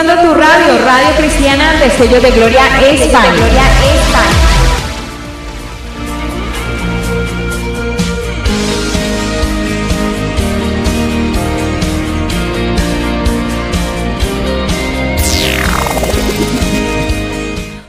Sintonizando 0.00 0.28
tu 0.28 0.34
radio, 0.34 0.84
Radio 0.86 1.16
Cristiana 1.18 1.74
de 1.74 1.90
Sello 1.90 2.20
de 2.22 2.30
Gloria 2.30 2.62
España. 2.90 3.32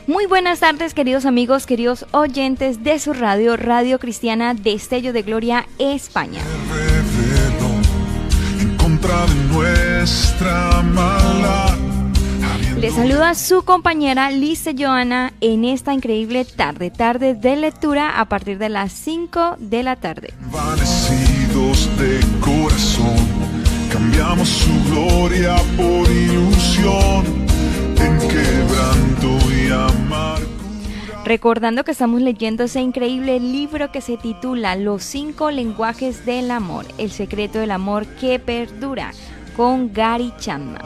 Muy 0.06 0.26
buenas 0.26 0.60
tardes, 0.60 0.92
queridos 0.92 1.24
amigos, 1.24 1.66
queridos 1.66 2.04
oyentes 2.10 2.84
de 2.84 2.98
su 2.98 3.14
radio, 3.14 3.56
Radio 3.56 3.98
Cristiana 3.98 4.52
Destello 4.52 5.14
de 5.14 5.22
Gloria 5.22 5.66
España. 5.78 6.42
Le 12.78 12.90
saluda 12.90 13.34
su 13.34 13.62
compañera 13.62 14.30
Lisa 14.30 14.72
Joana 14.76 15.32
en 15.40 15.64
esta 15.64 15.94
increíble 15.94 16.44
tarde, 16.44 16.90
tarde 16.90 17.34
de 17.34 17.56
lectura 17.56 18.20
a 18.20 18.24
partir 18.26 18.58
de 18.58 18.68
las 18.68 18.92
5 18.92 19.56
de 19.58 19.82
la 19.82 19.96
tarde. 19.96 20.34
de 21.98 22.20
corazón, 22.40 23.16
cambiamos 23.90 24.48
su 24.48 24.72
gloria 24.90 25.56
por 25.76 26.10
ilusión, 26.10 27.24
en 27.98 28.18
quebranto 28.18 29.38
y 29.50 29.70
amargura. 29.70 30.52
Recordando 31.24 31.84
que 31.84 31.92
estamos 31.92 32.20
leyendo 32.20 32.64
ese 32.64 32.80
increíble 32.80 33.38
libro 33.38 33.92
que 33.92 34.00
se 34.00 34.16
titula 34.16 34.74
Los 34.74 35.04
cinco 35.04 35.50
lenguajes 35.52 36.26
del 36.26 36.50
amor, 36.50 36.84
el 36.98 37.12
secreto 37.12 37.60
del 37.60 37.70
amor 37.70 38.06
que 38.06 38.40
perdura, 38.40 39.12
con 39.56 39.92
Gary 39.92 40.32
Chapman. 40.38 40.82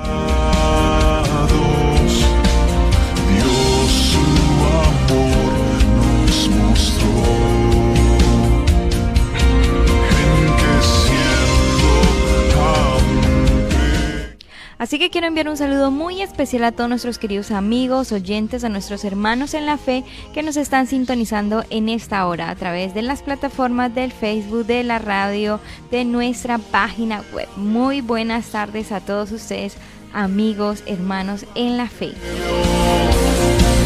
Así 14.79 14.99
que 14.99 15.09
quiero 15.09 15.27
enviar 15.27 15.49
un 15.49 15.57
saludo 15.57 15.91
muy 15.91 16.21
especial 16.21 16.65
a 16.65 16.73
todos 16.73 16.91
nuestros 16.91 17.19
queridos 17.19 17.51
amigos, 17.51 18.13
oyentes, 18.13 18.63
a 18.63 18.69
nuestros 18.69 19.05
hermanos 19.05 19.55
en 19.55 19.65
la 19.65 19.79
fe 19.79 20.05
que 20.35 20.43
nos 20.43 20.59
están 20.59 20.87
sintonizando 20.87 21.65
en 21.71 21.89
esta 21.89 22.27
hora 22.27 22.51
a 22.51 22.57
través 22.57 22.93
de 22.93 23.01
las 23.01 23.23
plataformas 23.23 23.95
del 23.95 24.13
Facebook, 24.13 24.67
de 24.67 24.85
la 24.85 24.99
radio, 24.99 25.61
de 25.91 26.05
nuestra 26.05 26.59
página 26.59 27.23
web. 27.33 27.49
Muy 27.57 28.03
buenas 28.03 28.49
tardes 28.49 28.93
a 28.93 29.01
todos 29.01 29.33
ustedes, 29.33 29.77
amigos, 30.13 30.83
hermanos 30.87 31.47
en 31.55 31.79
la 31.79 31.89
fe. 31.89 32.13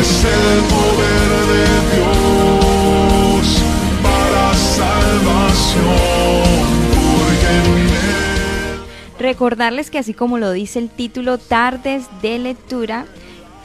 Es 0.00 0.24
el 0.24 0.60
poder 0.64 1.30
de 1.46 1.66
Dios 1.94 3.46
para 4.02 4.54
salvación. 4.54 6.30
Recordarles 9.20 9.90
que 9.90 9.98
así 9.98 10.14
como 10.14 10.38
lo 10.38 10.50
dice 10.50 10.78
el 10.78 10.88
título 10.88 11.36
Tardes 11.36 12.06
de 12.22 12.38
Lectura, 12.38 13.04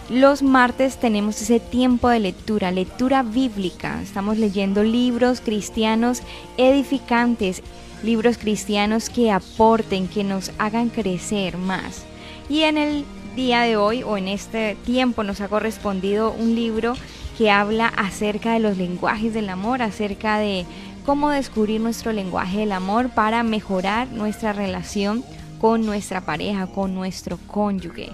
los 0.09 0.43
martes 0.43 0.99
tenemos 0.99 1.41
ese 1.41 1.61
tiempo 1.61 2.09
de 2.09 2.19
lectura, 2.19 2.71
lectura 2.71 3.23
bíblica. 3.23 4.01
Estamos 4.01 4.37
leyendo 4.37 4.83
libros 4.83 5.39
cristianos 5.39 6.23
edificantes, 6.57 7.63
libros 8.03 8.37
cristianos 8.37 9.09
que 9.09 9.31
aporten, 9.31 10.09
que 10.09 10.25
nos 10.25 10.51
hagan 10.57 10.89
crecer 10.89 11.57
más. 11.57 12.03
Y 12.49 12.63
en 12.63 12.77
el 12.77 13.05
día 13.37 13.61
de 13.61 13.77
hoy 13.77 14.03
o 14.03 14.17
en 14.17 14.27
este 14.27 14.75
tiempo 14.85 15.23
nos 15.23 15.39
ha 15.39 15.47
correspondido 15.47 16.33
un 16.33 16.53
libro 16.53 16.95
que 17.37 17.49
habla 17.49 17.87
acerca 17.87 18.51
de 18.51 18.59
los 18.59 18.75
lenguajes 18.75 19.33
del 19.33 19.47
amor, 19.47 19.81
acerca 19.81 20.37
de 20.37 20.65
cómo 21.05 21.29
descubrir 21.29 21.79
nuestro 21.79 22.11
lenguaje 22.11 22.59
del 22.59 22.73
amor 22.73 23.09
para 23.09 23.41
mejorar 23.43 24.09
nuestra 24.09 24.51
relación 24.51 25.23
con 25.65 25.83
nuestra 25.83 26.21
pareja, 26.21 26.67
con 26.67 26.93
nuestro 26.93 27.39
cónyuge. 27.47 28.11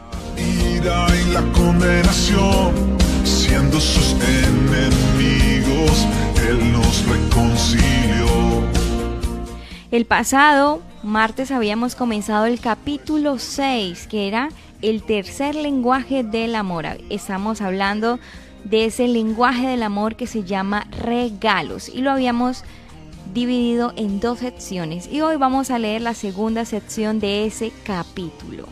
la 1.33 1.41
condenación, 1.51 2.73
siendo 3.25 3.77
sus 3.77 4.13
enemigos, 4.45 6.07
Él 6.47 6.71
nos 6.71 7.05
reconcilió. 7.05 8.25
El 9.91 10.05
pasado 10.05 10.81
martes 11.03 11.51
habíamos 11.51 11.95
comenzado 11.95 12.45
el 12.45 12.61
capítulo 12.61 13.37
6, 13.37 14.07
que 14.07 14.29
era 14.29 14.47
el 14.81 15.03
tercer 15.03 15.53
lenguaje 15.53 16.23
del 16.23 16.55
amor. 16.55 16.85
Estamos 17.09 17.59
hablando 17.59 18.17
de 18.63 18.85
ese 18.85 19.09
lenguaje 19.09 19.67
del 19.67 19.83
amor 19.83 20.15
que 20.15 20.25
se 20.25 20.45
llama 20.45 20.87
regalos 21.01 21.89
y 21.89 21.99
lo 21.99 22.11
habíamos 22.11 22.63
dividido 23.33 23.93
en 23.95 24.19
dos 24.19 24.39
secciones 24.39 25.07
y 25.11 25.21
hoy 25.21 25.37
vamos 25.37 25.71
a 25.71 25.79
leer 25.79 26.01
la 26.01 26.13
segunda 26.13 26.65
sección 26.65 27.19
de 27.19 27.45
ese 27.45 27.71
capítulo. 27.83 28.67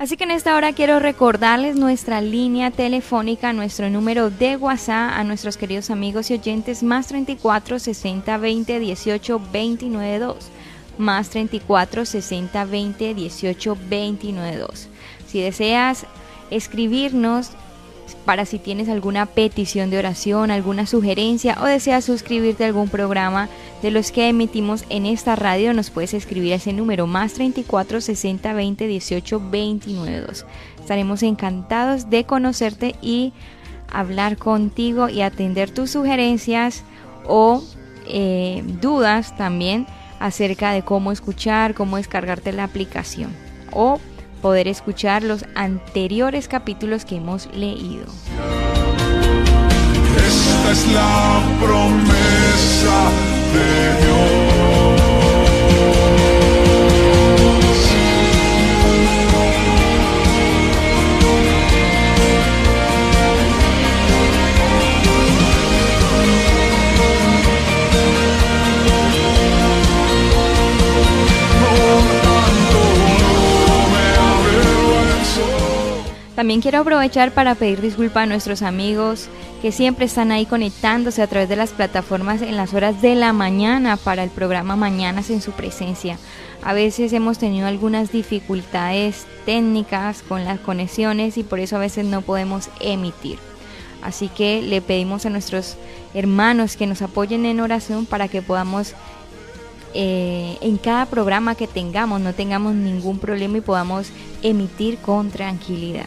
Así 0.00 0.16
que 0.16 0.24
en 0.24 0.30
esta 0.30 0.56
hora 0.56 0.72
quiero 0.72 0.98
recordarles 0.98 1.76
nuestra 1.76 2.22
línea 2.22 2.70
telefónica, 2.70 3.52
nuestro 3.52 3.90
número 3.90 4.30
de 4.30 4.56
WhatsApp 4.56 5.12
a 5.12 5.24
nuestros 5.24 5.58
queridos 5.58 5.90
amigos 5.90 6.30
y 6.30 6.34
oyentes 6.34 6.82
más 6.82 7.08
34 7.08 7.78
60 7.78 8.38
20 8.38 8.78
18 8.78 9.42
29 9.52 10.18
2 10.18 10.36
más 10.96 11.28
34 11.28 12.06
60 12.06 12.64
20 12.64 13.14
18 13.14 13.76
29 13.90 14.56
2. 14.56 14.88
Si 15.26 15.42
deseas 15.42 16.06
escribirnos 16.50 17.50
para 18.24 18.46
si 18.46 18.58
tienes 18.58 18.88
alguna 18.88 19.26
petición 19.26 19.90
de 19.90 19.98
oración, 19.98 20.50
alguna 20.50 20.86
sugerencia 20.86 21.56
o 21.60 21.64
deseas 21.64 22.04
suscribirte 22.04 22.64
a 22.64 22.68
algún 22.68 22.88
programa 22.88 23.48
de 23.82 23.90
los 23.90 24.12
que 24.12 24.28
emitimos 24.28 24.84
en 24.88 25.06
esta 25.06 25.36
radio, 25.36 25.72
nos 25.74 25.90
puedes 25.90 26.14
escribir 26.14 26.52
a 26.52 26.56
ese 26.56 26.72
número 26.72 27.06
más 27.06 27.34
34 27.34 28.00
60 28.00 28.52
20 28.52 28.86
18 28.86 29.42
29 29.50 30.20
2. 30.20 30.46
Estaremos 30.80 31.22
encantados 31.22 32.10
de 32.10 32.24
conocerte 32.24 32.94
y 33.00 33.32
hablar 33.92 34.36
contigo 34.36 35.08
y 35.08 35.22
atender 35.22 35.70
tus 35.70 35.90
sugerencias 35.90 36.84
o 37.26 37.62
eh, 38.06 38.62
dudas 38.80 39.36
también 39.36 39.86
acerca 40.18 40.72
de 40.72 40.82
cómo 40.82 41.12
escuchar, 41.12 41.74
cómo 41.74 41.96
descargarte 41.96 42.52
la 42.52 42.64
aplicación 42.64 43.34
o 43.72 44.00
poder 44.40 44.68
escuchar 44.68 45.22
los 45.22 45.44
anteriores 45.54 46.48
capítulos 46.48 47.04
que 47.04 47.16
hemos 47.16 47.48
leído. 47.54 48.06
Esta 50.16 50.72
es 50.72 50.92
la 50.92 51.42
promesa 51.60 53.10
de 53.52 54.06
Dios. 54.06 54.49
También 76.50 76.62
quiero 76.62 76.80
aprovechar 76.80 77.30
para 77.30 77.54
pedir 77.54 77.80
disculpas 77.80 78.24
a 78.24 78.26
nuestros 78.26 78.62
amigos 78.62 79.28
que 79.62 79.70
siempre 79.70 80.06
están 80.06 80.32
ahí 80.32 80.46
conectándose 80.46 81.22
a 81.22 81.28
través 81.28 81.48
de 81.48 81.54
las 81.54 81.70
plataformas 81.70 82.42
en 82.42 82.56
las 82.56 82.74
horas 82.74 83.00
de 83.00 83.14
la 83.14 83.32
mañana 83.32 83.96
para 83.96 84.24
el 84.24 84.30
programa 84.30 84.74
Mañanas 84.74 85.30
en 85.30 85.42
su 85.42 85.52
presencia. 85.52 86.18
A 86.64 86.72
veces 86.72 87.12
hemos 87.12 87.38
tenido 87.38 87.68
algunas 87.68 88.10
dificultades 88.10 89.26
técnicas 89.46 90.24
con 90.24 90.42
las 90.42 90.58
conexiones 90.58 91.38
y 91.38 91.44
por 91.44 91.60
eso 91.60 91.76
a 91.76 91.78
veces 91.78 92.04
no 92.04 92.20
podemos 92.20 92.68
emitir. 92.80 93.38
Así 94.02 94.26
que 94.26 94.60
le 94.60 94.82
pedimos 94.82 95.26
a 95.26 95.30
nuestros 95.30 95.76
hermanos 96.14 96.76
que 96.76 96.88
nos 96.88 97.00
apoyen 97.00 97.46
en 97.46 97.60
oración 97.60 98.06
para 98.06 98.26
que 98.26 98.42
podamos 98.42 98.94
eh, 99.94 100.58
en 100.60 100.78
cada 100.78 101.06
programa 101.06 101.54
que 101.54 101.68
tengamos 101.68 102.20
no 102.20 102.32
tengamos 102.32 102.74
ningún 102.74 103.20
problema 103.20 103.58
y 103.58 103.60
podamos 103.60 104.08
emitir 104.42 104.98
con 104.98 105.30
tranquilidad. 105.30 106.06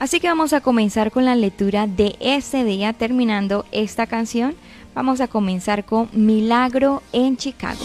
Así 0.00 0.18
que 0.18 0.28
vamos 0.28 0.54
a 0.54 0.62
comenzar 0.62 1.12
con 1.12 1.26
la 1.26 1.36
lectura 1.36 1.86
de 1.86 2.16
este 2.20 2.64
día, 2.64 2.94
terminando 2.94 3.66
esta 3.70 4.06
canción. 4.06 4.54
Vamos 4.94 5.20
a 5.20 5.28
comenzar 5.28 5.84
con 5.84 6.08
Milagro 6.12 7.02
en 7.12 7.36
Chicago. 7.36 7.84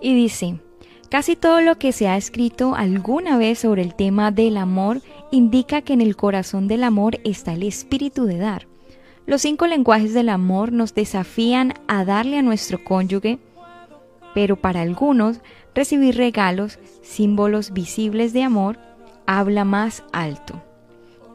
Y 0.00 0.14
dice, 0.14 0.58
casi 1.10 1.36
todo 1.36 1.60
lo 1.60 1.78
que 1.78 1.92
se 1.92 2.08
ha 2.08 2.16
escrito 2.16 2.74
alguna 2.74 3.36
vez 3.36 3.58
sobre 3.58 3.82
el 3.82 3.94
tema 3.94 4.30
del 4.30 4.56
amor 4.56 5.02
indica 5.30 5.82
que 5.82 5.92
en 5.92 6.00
el 6.00 6.16
corazón 6.16 6.68
del 6.68 6.84
amor 6.84 7.18
está 7.24 7.52
el 7.52 7.62
espíritu 7.62 8.24
de 8.24 8.38
dar. 8.38 8.66
Los 9.26 9.42
cinco 9.42 9.66
lenguajes 9.66 10.14
del 10.14 10.30
amor 10.30 10.72
nos 10.72 10.94
desafían 10.94 11.74
a 11.86 12.04
darle 12.04 12.38
a 12.38 12.42
nuestro 12.42 12.82
cónyuge, 12.82 13.38
pero 14.34 14.56
para 14.56 14.80
algunos 14.80 15.40
recibir 15.74 16.16
regalos, 16.16 16.78
símbolos 17.02 17.72
visibles 17.72 18.32
de 18.32 18.44
amor, 18.44 18.78
habla 19.26 19.64
más 19.64 20.04
alto. 20.12 20.62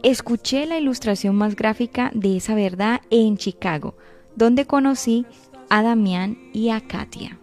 Escuché 0.01 0.65
la 0.65 0.79
ilustración 0.79 1.35
más 1.35 1.55
gráfica 1.55 2.11
de 2.13 2.37
esa 2.37 2.55
verdad 2.55 3.01
en 3.09 3.37
Chicago, 3.37 3.95
donde 4.35 4.65
conocí 4.65 5.25
a 5.69 5.81
Damián 5.81 6.37
y 6.53 6.69
a 6.69 6.81
Katia 6.81 7.39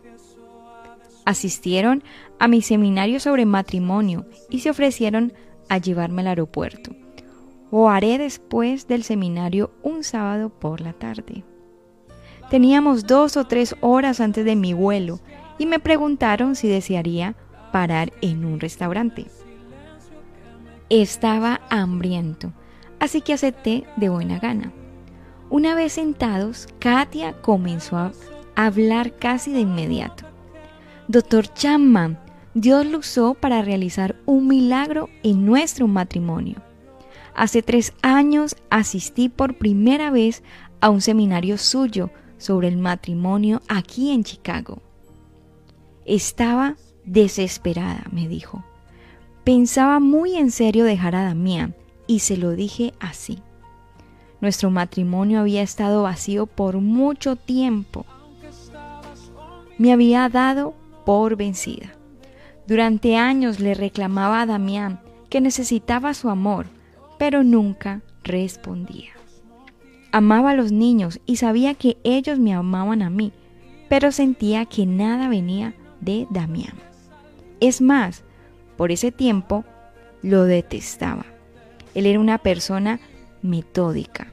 asistieron 1.31 2.02
a 2.38 2.48
mi 2.48 2.62
seminario 2.62 3.20
sobre 3.20 3.46
matrimonio 3.46 4.26
y 4.48 4.60
se 4.60 4.70
ofrecieron 4.70 5.32
a 5.69 5.78
llevarme 5.78 6.22
al 6.22 6.28
aeropuerto. 6.28 6.94
O 7.70 7.88
haré 7.88 8.19
después 8.19 8.88
del 8.88 9.04
seminario 9.04 9.70
un 9.82 10.02
sábado 10.02 10.50
por 10.50 10.81
la 10.81 10.92
tarde. 10.92 11.44
Teníamos 12.50 13.06
dos 13.06 13.36
o 13.36 13.44
tres 13.44 13.76
horas 13.81 14.20
antes 14.20 14.44
de 14.44 14.56
mi 14.56 14.72
vuelo 14.72 15.20
y 15.58 15.66
me 15.66 15.78
preguntaron 15.78 16.56
si 16.56 16.66
desearía 16.66 17.36
parar 17.72 18.12
en 18.22 18.44
un 18.44 18.58
restaurante. 18.58 19.26
Estaba 20.88 21.60
hambriento, 21.70 22.52
así 22.98 23.20
que 23.20 23.34
acepté 23.34 23.84
de 23.96 24.08
buena 24.08 24.40
gana. 24.40 24.72
Una 25.50 25.75
vez 25.75 25.94
sentados, 25.94 26.69
Katia 26.79 27.32
comenzó 27.43 27.97
a 27.97 28.12
hablar 28.55 29.17
casi 29.17 29.50
de 29.52 29.58
inmediato. 29.58 30.25
Doctor 31.08 31.52
Chapman, 31.52 32.20
Dios 32.55 32.87
lo 32.87 32.99
usó 32.99 33.35
para 33.35 33.61
realizar 33.61 34.14
un 34.26 34.47
milagro 34.47 35.08
en 35.25 35.44
nuestro 35.44 35.88
matrimonio. 35.88 36.62
Hace 37.35 37.62
tres 37.62 37.94
años 38.00 38.55
asistí 38.70 39.29
por 39.29 39.58
primera 39.58 40.12
vez 40.12 40.44
a 40.81 40.88
un 40.88 41.00
seminario 41.00 41.58
suyo 41.58 42.11
sobre 42.38 42.69
el 42.69 42.76
matrimonio 42.76 43.61
aquí 43.67 44.12
en 44.12 44.23
Chicago. 44.23 44.81
Estaba 46.05 46.76
desesperada, 47.05 48.05
me 48.12 48.29
dijo. 48.29 48.64
Pensaba 49.43 49.99
muy 49.99 50.37
en 50.37 50.53
serio 50.53 50.85
dejar 50.85 51.17
a 51.17 51.25
Damián 51.25 51.75
y 52.06 52.20
se 52.20 52.37
lo 52.37 52.53
dije 52.53 52.94
así. 53.00 53.43
Nuestro 54.40 54.70
matrimonio 54.70 55.40
había 55.40 55.62
estado 55.62 56.02
vacío 56.02 56.46
por 56.46 56.81
mucho 56.81 57.37
tiempo. 57.37 58.06
Me 59.78 59.92
había 59.92 60.28
dado 60.28 60.75
por 61.04 61.37
vencida. 61.37 61.92
Durante 62.66 63.16
años 63.16 63.60
le 63.60 63.75
reclamaba 63.75 64.40
a 64.40 64.46
Damián 64.46 65.00
que 65.28 65.40
necesitaba 65.40 66.14
su 66.14 66.31
amor, 66.31 66.66
pero 67.19 67.42
nunca 67.44 68.02
respondía. 68.25 69.12
Amaba 70.12 70.50
a 70.50 70.54
los 70.54 70.72
niños 70.72 71.20
y 71.26 71.36
sabía 71.36 71.75
que 71.75 71.98
ellos 72.02 72.38
me 72.38 72.54
amaban 72.54 73.02
a 73.02 73.10
mí, 73.10 73.32
pero 73.88 74.10
sentía 74.12 74.66
que 74.66 74.86
nada 74.86 75.29
venía 75.29 75.74
de 76.00 76.26
Damián. 76.31 76.74
Es 77.60 77.81
más, 77.81 78.24
por 78.76 78.91
ese 78.91 79.12
tiempo 79.12 79.65
lo 80.22 80.44
detestaba. 80.44 81.26
Él 81.94 82.06
era 82.06 82.19
una 82.19 82.38
persona 82.38 83.00
metódica. 83.43 84.30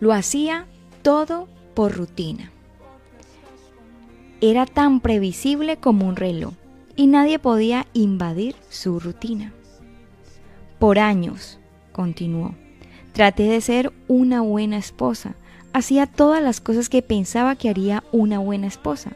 Lo 0.00 0.12
hacía 0.12 0.66
todo 1.02 1.48
por 1.74 1.96
rutina 1.96 2.52
era 4.40 4.66
tan 4.66 5.00
previsible 5.00 5.78
como 5.78 6.06
un 6.06 6.16
reloj 6.16 6.52
y 6.96 7.06
nadie 7.06 7.38
podía 7.38 7.86
invadir 7.92 8.54
su 8.68 9.00
rutina. 9.00 9.52
Por 10.78 10.98
años, 10.98 11.58
continuó, 11.92 12.54
traté 13.12 13.44
de 13.44 13.60
ser 13.60 13.92
una 14.06 14.40
buena 14.42 14.78
esposa, 14.78 15.34
hacía 15.72 16.06
todas 16.06 16.42
las 16.42 16.60
cosas 16.60 16.88
que 16.88 17.02
pensaba 17.02 17.56
que 17.56 17.68
haría 17.68 18.04
una 18.12 18.38
buena 18.38 18.68
esposa. 18.68 19.12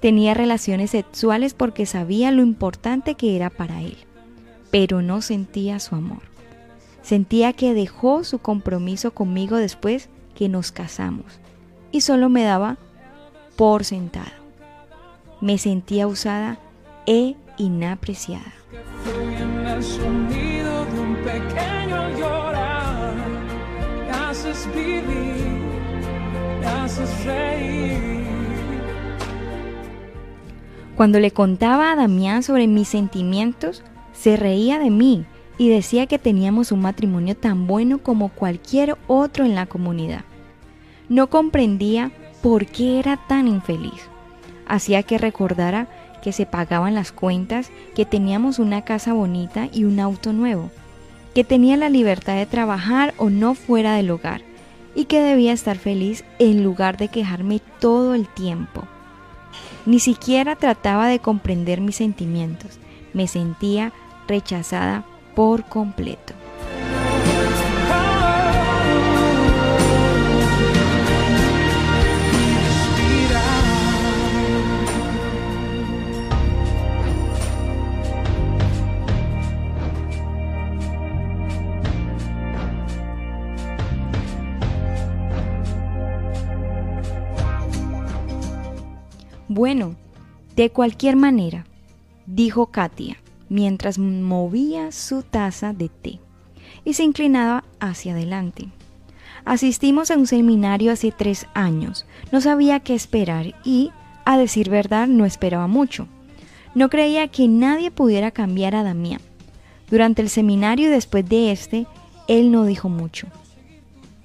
Tenía 0.00 0.34
relaciones 0.34 0.90
sexuales 0.90 1.54
porque 1.54 1.86
sabía 1.86 2.30
lo 2.30 2.42
importante 2.42 3.14
que 3.14 3.34
era 3.34 3.50
para 3.50 3.82
él, 3.82 3.96
pero 4.70 5.02
no 5.02 5.22
sentía 5.22 5.80
su 5.80 5.96
amor. 5.96 6.35
Sentía 7.06 7.52
que 7.52 7.72
dejó 7.72 8.24
su 8.24 8.40
compromiso 8.40 9.12
conmigo 9.12 9.58
después 9.58 10.08
que 10.34 10.48
nos 10.48 10.72
casamos 10.72 11.38
y 11.92 12.00
solo 12.00 12.28
me 12.28 12.42
daba 12.42 12.78
por 13.54 13.84
sentado. 13.84 14.32
Me 15.40 15.56
sentía 15.56 16.08
usada 16.08 16.58
e 17.06 17.36
inapreciada. 17.58 18.52
Cuando 30.96 31.20
le 31.20 31.30
contaba 31.30 31.92
a 31.92 31.94
Damián 31.94 32.42
sobre 32.42 32.66
mis 32.66 32.88
sentimientos, 32.88 33.84
se 34.12 34.36
reía 34.36 34.80
de 34.80 34.90
mí 34.90 35.24
y 35.58 35.68
decía 35.68 36.06
que 36.06 36.18
teníamos 36.18 36.72
un 36.72 36.80
matrimonio 36.80 37.36
tan 37.36 37.66
bueno 37.66 37.98
como 37.98 38.28
cualquier 38.28 38.96
otro 39.06 39.44
en 39.44 39.54
la 39.54 39.66
comunidad. 39.66 40.24
No 41.08 41.28
comprendía 41.28 42.12
por 42.42 42.66
qué 42.66 42.98
era 42.98 43.16
tan 43.28 43.48
infeliz. 43.48 44.08
Hacía 44.66 45.02
que 45.02 45.18
recordara 45.18 45.88
que 46.22 46.32
se 46.32 46.44
pagaban 46.44 46.94
las 46.94 47.12
cuentas, 47.12 47.70
que 47.94 48.04
teníamos 48.04 48.58
una 48.58 48.82
casa 48.82 49.12
bonita 49.12 49.68
y 49.72 49.84
un 49.84 50.00
auto 50.00 50.32
nuevo, 50.32 50.70
que 51.34 51.44
tenía 51.44 51.76
la 51.76 51.88
libertad 51.88 52.34
de 52.34 52.46
trabajar 52.46 53.14
o 53.16 53.30
no 53.30 53.54
fuera 53.54 53.94
del 53.94 54.10
hogar 54.10 54.42
y 54.94 55.04
que 55.04 55.20
debía 55.20 55.52
estar 55.52 55.76
feliz 55.76 56.24
en 56.38 56.64
lugar 56.64 56.96
de 56.96 57.08
quejarme 57.08 57.60
todo 57.78 58.14
el 58.14 58.26
tiempo. 58.26 58.82
Ni 59.84 60.00
siquiera 60.00 60.56
trataba 60.56 61.06
de 61.06 61.20
comprender 61.20 61.80
mis 61.80 61.96
sentimientos, 61.96 62.80
me 63.12 63.28
sentía 63.28 63.92
rechazada 64.26 65.04
por 65.36 65.64
completo. 65.64 66.32
Bueno, 89.48 89.96
de 90.54 90.70
cualquier 90.70 91.16
manera, 91.16 91.66
dijo 92.26 92.68
Katia, 92.68 93.18
mientras 93.48 93.98
movía 93.98 94.92
su 94.92 95.22
taza 95.22 95.72
de 95.72 95.88
té 95.88 96.20
y 96.84 96.94
se 96.94 97.04
inclinaba 97.04 97.64
hacia 97.80 98.12
adelante. 98.12 98.68
Asistimos 99.44 100.10
a 100.10 100.16
un 100.16 100.26
seminario 100.26 100.92
hace 100.92 101.12
tres 101.12 101.46
años, 101.54 102.06
no 102.32 102.40
sabía 102.40 102.80
qué 102.80 102.94
esperar 102.94 103.54
y, 103.64 103.90
A 104.24 104.36
decir 104.36 104.70
verdad, 104.70 105.06
no 105.06 105.24
esperaba 105.24 105.68
mucho. 105.68 106.08
No 106.74 106.90
creía 106.90 107.28
que 107.28 107.46
nadie 107.46 107.92
pudiera 107.92 108.32
cambiar 108.32 108.74
a 108.74 108.82
Damián. 108.82 109.20
Durante 109.88 110.20
el 110.20 110.30
seminario 110.30 110.88
y 110.88 110.90
después 110.90 111.28
de 111.28 111.52
este, 111.52 111.86
él 112.26 112.50
no 112.50 112.64
dijo 112.64 112.88
mucho. 112.88 113.28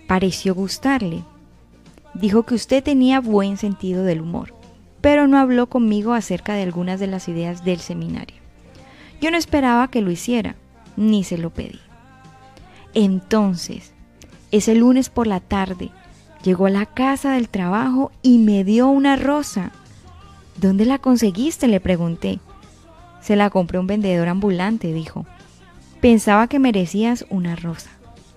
Pareció 0.07 0.55
gustarle. 0.55 1.23
Dijo 2.15 2.43
que 2.43 2.55
usted 2.55 2.83
tenía 2.83 3.21
buen 3.21 3.57
sentido 3.57 4.03
del 4.03 4.21
humor, 4.21 4.55
pero 5.01 5.27
no 5.27 5.37
habló 5.37 5.67
conmigo 5.67 6.13
acerca 6.13 6.55
de 6.55 6.63
algunas 6.63 6.99
de 6.99 7.07
las 7.07 7.29
ideas 7.29 7.63
del 7.63 7.79
seminario. 7.79 8.40
Yo 9.21 9.29
no 9.29 9.37
esperaba 9.37 9.89
que 9.89 10.01
lo 10.01 10.09
hiciera, 10.11 10.55
ni 10.97 11.23
se 11.23 11.37
lo 11.37 11.51
pedí. 11.51 11.79
Entonces, 12.95 13.93
ese 14.51 14.75
lunes 14.75 15.09
por 15.09 15.27
la 15.27 15.39
tarde, 15.39 15.91
llegó 16.43 16.65
a 16.65 16.71
la 16.71 16.87
casa 16.87 17.33
del 17.33 17.47
trabajo 17.47 18.11
y 18.23 18.39
me 18.39 18.63
dio 18.63 18.87
una 18.87 19.15
rosa. 19.15 19.71
¿Dónde 20.57 20.85
la 20.85 20.97
conseguiste? 20.97 21.67
le 21.67 21.79
pregunté. 21.79 22.39
Se 23.21 23.35
la 23.35 23.51
compré 23.51 23.77
un 23.77 23.87
vendedor 23.87 24.27
ambulante, 24.27 24.91
dijo. 24.91 25.25
Pensaba 26.01 26.47
que 26.47 26.57
merecías 26.57 27.25
una 27.29 27.55
rosa. 27.55 27.91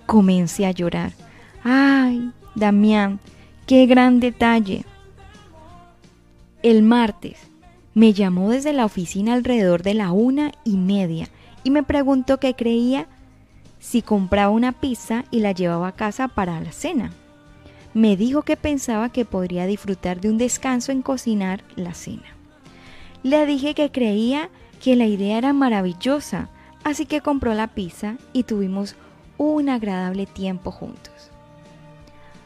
Comencé 0.05 0.67
a 0.67 0.71
llorar. 0.71 1.13
¡Ay, 1.63 2.31
Damián! 2.53 3.19
¡Qué 3.65 3.87
gran 3.87 4.19
detalle! 4.19 4.85
El 6.61 6.83
martes 6.83 7.37
me 7.95 8.11
llamó 8.11 8.49
desde 8.51 8.73
la 8.73 8.83
oficina 8.83 9.33
alrededor 9.33 9.81
de 9.81 9.93
la 9.93 10.11
una 10.11 10.51
y 10.65 10.75
media 10.75 11.29
y 11.63 11.71
me 11.71 11.81
preguntó 11.81 12.41
qué 12.41 12.53
creía 12.53 13.07
si 13.79 14.01
compraba 14.01 14.51
una 14.51 14.73
pizza 14.73 15.23
y 15.31 15.39
la 15.39 15.53
llevaba 15.53 15.87
a 15.87 15.95
casa 15.95 16.27
para 16.27 16.59
la 16.59 16.73
cena. 16.73 17.13
Me 17.93 18.17
dijo 18.17 18.41
que 18.41 18.57
pensaba 18.57 19.13
que 19.13 19.23
podría 19.23 19.65
disfrutar 19.65 20.19
de 20.19 20.29
un 20.29 20.37
descanso 20.37 20.91
en 20.91 21.01
cocinar 21.01 21.63
la 21.77 21.93
cena. 21.93 22.35
Le 23.23 23.45
dije 23.45 23.73
que 23.73 23.89
creía 23.91 24.49
que 24.83 24.97
la 24.97 25.05
idea 25.05 25.37
era 25.37 25.53
maravillosa, 25.53 26.49
así 26.83 27.05
que 27.05 27.21
compró 27.21 27.53
la 27.53 27.67
pizza 27.67 28.17
y 28.33 28.43
tuvimos 28.43 28.97
un 29.37 29.69
agradable 29.69 30.25
tiempo 30.25 30.69
juntos. 30.69 31.31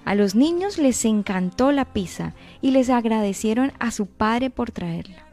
A 0.06 0.14
los 0.14 0.36
niños 0.36 0.78
les 0.78 1.04
encantó 1.06 1.72
la 1.72 1.86
pizza 1.86 2.34
y 2.62 2.70
les 2.70 2.92
agradecieron 2.92 3.72
a 3.80 3.90
su 3.90 4.06
padre 4.06 4.52
por 4.52 4.70
traerla. 4.70 5.29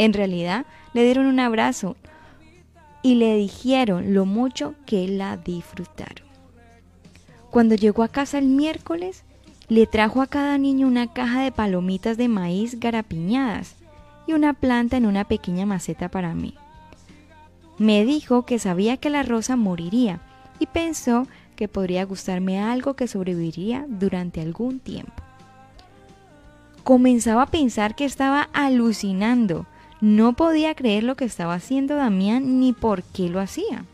En 0.00 0.14
realidad, 0.14 0.64
le 0.94 1.04
dieron 1.04 1.26
un 1.26 1.40
abrazo 1.40 1.94
y 3.02 3.16
le 3.16 3.36
dijeron 3.36 4.14
lo 4.14 4.24
mucho 4.24 4.74
que 4.86 5.06
la 5.06 5.36
disfrutaron. 5.36 6.26
Cuando 7.50 7.74
llegó 7.74 8.02
a 8.02 8.08
casa 8.08 8.38
el 8.38 8.46
miércoles, 8.46 9.24
le 9.68 9.86
trajo 9.86 10.22
a 10.22 10.26
cada 10.26 10.56
niño 10.56 10.86
una 10.86 11.12
caja 11.12 11.42
de 11.42 11.52
palomitas 11.52 12.16
de 12.16 12.28
maíz 12.28 12.80
garapiñadas 12.80 13.74
y 14.26 14.32
una 14.32 14.54
planta 14.54 14.96
en 14.96 15.04
una 15.04 15.24
pequeña 15.24 15.66
maceta 15.66 16.08
para 16.08 16.32
mí. 16.32 16.54
Me 17.76 18.06
dijo 18.06 18.46
que 18.46 18.58
sabía 18.58 18.96
que 18.96 19.10
la 19.10 19.22
rosa 19.22 19.56
moriría 19.56 20.22
y 20.58 20.64
pensó 20.64 21.26
que 21.56 21.68
podría 21.68 22.06
gustarme 22.06 22.58
algo 22.58 22.94
que 22.94 23.06
sobreviviría 23.06 23.84
durante 23.86 24.40
algún 24.40 24.80
tiempo. 24.80 25.12
Comenzaba 26.84 27.42
a 27.42 27.50
pensar 27.50 27.94
que 27.94 28.06
estaba 28.06 28.48
alucinando 28.54 29.66
no 30.00 30.32
podía 30.32 30.74
creer 30.74 31.04
lo 31.04 31.16
que 31.16 31.24
estaba 31.24 31.54
haciendo 31.54 31.96
Damián 31.96 32.60
ni 32.60 32.72
por 32.72 33.02
qué 33.02 33.28
lo 33.28 33.40
hacía. 33.40 33.84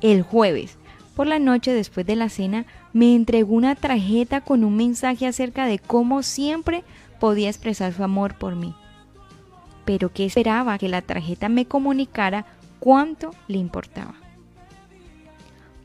El 0.00 0.22
jueves, 0.22 0.76
por 1.14 1.26
la 1.26 1.38
noche 1.38 1.72
después 1.72 2.04
de 2.06 2.16
la 2.16 2.28
cena, 2.28 2.66
me 2.92 3.14
entregó 3.14 3.54
una 3.54 3.74
tarjeta 3.76 4.40
con 4.40 4.64
un 4.64 4.76
mensaje 4.76 5.26
acerca 5.26 5.66
de 5.66 5.78
cómo 5.78 6.22
siempre 6.22 6.82
podía 7.20 7.48
expresar 7.48 7.92
su 7.92 8.02
amor 8.02 8.34
por 8.34 8.56
mí. 8.56 8.74
Pero 9.84 10.12
que 10.12 10.24
esperaba 10.24 10.78
que 10.78 10.88
la 10.88 11.02
tarjeta 11.02 11.48
me 11.48 11.66
comunicara 11.66 12.46
cuánto 12.80 13.30
le 13.46 13.58
importaba. 13.58 14.14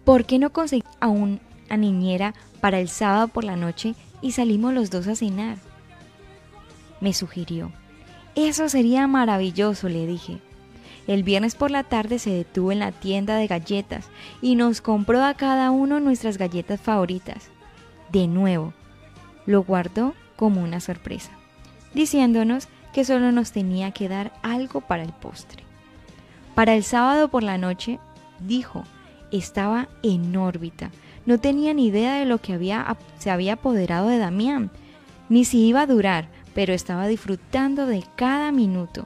¿Por 0.04 0.26
qué 0.26 0.40
no 0.40 0.52
conseguí 0.52 0.84
a 1.00 1.10
una 1.10 1.40
niñera 1.78 2.34
para 2.62 2.80
el 2.80 2.90
sábado 2.90 3.28
por 3.28 3.44
la 3.44 3.56
noche 3.56 3.94
y 4.22 4.32
salimos 4.32 4.74
los 4.74 4.90
dos 4.90 5.08
a 5.08 5.16
cenar? 5.16 5.58
Me 7.02 7.14
sugirió. 7.14 7.72
Eso 8.38 8.70
sería 8.70 9.08
maravilloso, 9.08 9.90
le 9.90 10.06
dije. 10.06 10.38
El 11.08 11.24
viernes 11.24 11.56
por 11.56 11.72
la 11.72 11.84
tarde 11.84 12.20
se 12.20 12.30
detuvo 12.30 12.72
en 12.72 12.78
la 12.78 12.92
tienda 12.92 13.36
de 13.36 13.48
galletas 13.48 14.10
y 14.44 14.54
nos 14.54 14.80
compró 14.80 15.24
a 15.24 15.34
cada 15.34 15.72
uno 15.72 16.00
nuestras 16.00 16.38
galletas 16.38 16.80
favoritas. 16.80 17.50
De 18.12 18.28
nuevo, 18.28 18.74
lo 19.48 19.64
guardó 19.64 20.14
como 20.36 20.62
una 20.62 20.82
sorpresa, 20.82 21.32
diciéndonos 21.96 22.68
que 22.94 23.06
solo 23.06 23.32
nos 23.32 23.52
tenía 23.54 23.90
que 23.90 24.08
dar 24.08 24.32
algo 24.44 24.82
para 24.82 25.02
el 25.02 25.14
postre. 25.14 25.64
Para 26.54 26.76
el 26.76 26.84
sábado 26.84 27.30
por 27.30 27.42
la 27.42 27.58
noche, 27.58 27.98
dijo, 28.40 28.84
estaba 29.32 29.88
en 30.04 30.36
órbita. 30.38 30.92
No 31.26 31.40
tenía 31.40 31.74
ni 31.74 31.88
idea 31.88 32.20
de 32.20 32.26
lo 32.26 32.38
que 32.38 32.54
había, 32.54 32.98
se 33.18 33.32
había 33.32 33.54
apoderado 33.54 34.10
de 34.10 34.20
Damián, 34.20 34.70
ni 35.28 35.44
si 35.44 35.66
iba 35.66 35.82
a 35.82 35.88
durar, 35.88 36.30
pero 36.58 36.74
estaba 36.74 37.06
disfrutando 37.06 37.86
de 37.86 38.04
cada 38.16 38.52
minuto. 38.52 39.06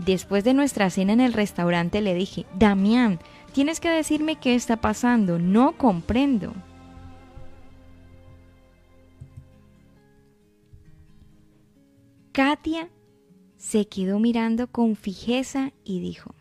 Después 0.00 0.42
de 0.42 0.52
nuestra 0.52 0.90
cena 0.90 1.12
en 1.12 1.20
el 1.20 1.32
restaurante 1.32 2.00
le 2.00 2.12
dije, 2.12 2.44
Damián, 2.58 3.20
tienes 3.52 3.78
que 3.78 3.88
decirme 3.88 4.40
qué 4.40 4.56
está 4.56 4.76
pasando, 4.78 5.38
no 5.38 5.78
comprendo. 5.78 6.54
Katia 12.32 12.90
se 13.58 13.86
quedó 13.86 14.18
mirando 14.18 14.66
con 14.66 14.96
fijeza 14.96 15.72
y 15.84 16.00
dijo, 16.00 16.34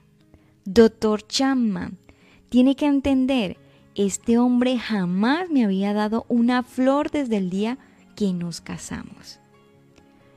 Doctor 0.63 1.27
Chapman, 1.27 1.99
tiene 2.49 2.75
que 2.75 2.87
entender, 2.87 3.57
este 3.93 4.39
hombre 4.39 4.79
jamás 4.79 5.51
me 5.51 5.63
había 5.63 5.93
dado 5.93 6.25
una 6.29 6.63
flor 6.63 7.11
desde 7.11 7.37
el 7.37 7.51
día 7.51 7.77
que 8.15 8.33
nos 8.33 8.59
casamos. 8.59 9.39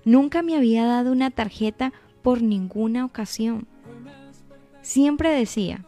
Nunca 0.09 0.41
me 0.41 0.57
había 0.57 0.87
dado 0.87 1.13
una 1.13 1.31
tarjeta 1.31 1.93
por 2.23 2.41
ninguna 2.41 3.05
ocasión. 3.05 3.69
Siempre 4.81 5.29
decía, 5.29 5.85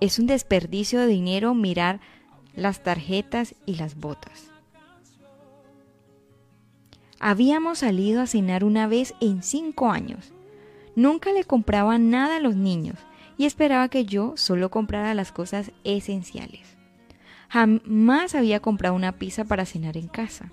es 0.00 0.18
un 0.18 0.26
desperdicio 0.26 0.98
de 0.98 1.06
dinero 1.06 1.54
mirar 1.54 2.00
las 2.56 2.82
tarjetas 2.82 3.54
y 3.64 3.76
las 3.76 3.94
botas. 3.94 4.50
Habíamos 7.20 7.78
salido 7.78 8.22
a 8.22 8.26
cenar 8.26 8.64
una 8.64 8.88
vez 8.88 9.14
en 9.20 9.44
cinco 9.44 9.92
años. 9.92 10.32
Nunca 10.96 11.30
le 11.30 11.44
compraba 11.44 11.98
nada 11.98 12.38
a 12.38 12.40
los 12.40 12.56
niños 12.56 12.98
y 13.38 13.44
esperaba 13.44 13.86
que 13.88 14.04
yo 14.04 14.32
solo 14.36 14.68
comprara 14.68 15.14
las 15.14 15.30
cosas 15.30 15.70
esenciales. 15.84 16.76
Jamás 17.50 18.34
había 18.34 18.58
comprado 18.58 18.96
una 18.96 19.12
pizza 19.12 19.44
para 19.44 19.64
cenar 19.64 19.96
en 19.96 20.08
casa. 20.08 20.50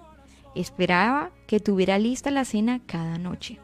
Esperaba 0.56 1.32
que 1.48 1.60
tuviera 1.60 1.98
lista 1.98 2.32
la 2.32 2.46
cena 2.46 2.82
cada 2.86 3.18
noche. 3.18 3.60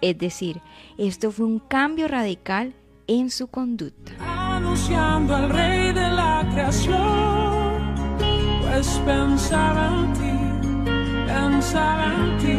Es 0.00 0.16
decir, 0.18 0.60
esto 0.96 1.32
fue 1.32 1.46
un 1.46 1.58
cambio 1.58 2.06
radical 2.08 2.74
en 3.06 3.30
su 3.30 3.48
conducta. 3.48 4.12
Anunciando 4.20 5.34
al 5.34 5.50
rey 5.50 5.92
de 5.92 6.08
la 6.10 6.48
creación, 6.52 8.16
pues 8.62 9.00
pensaba 9.04 9.88
en 9.88 10.12
ti, 10.12 10.88
pensaba 11.26 12.14
en 12.14 12.38
ti. 12.38 12.57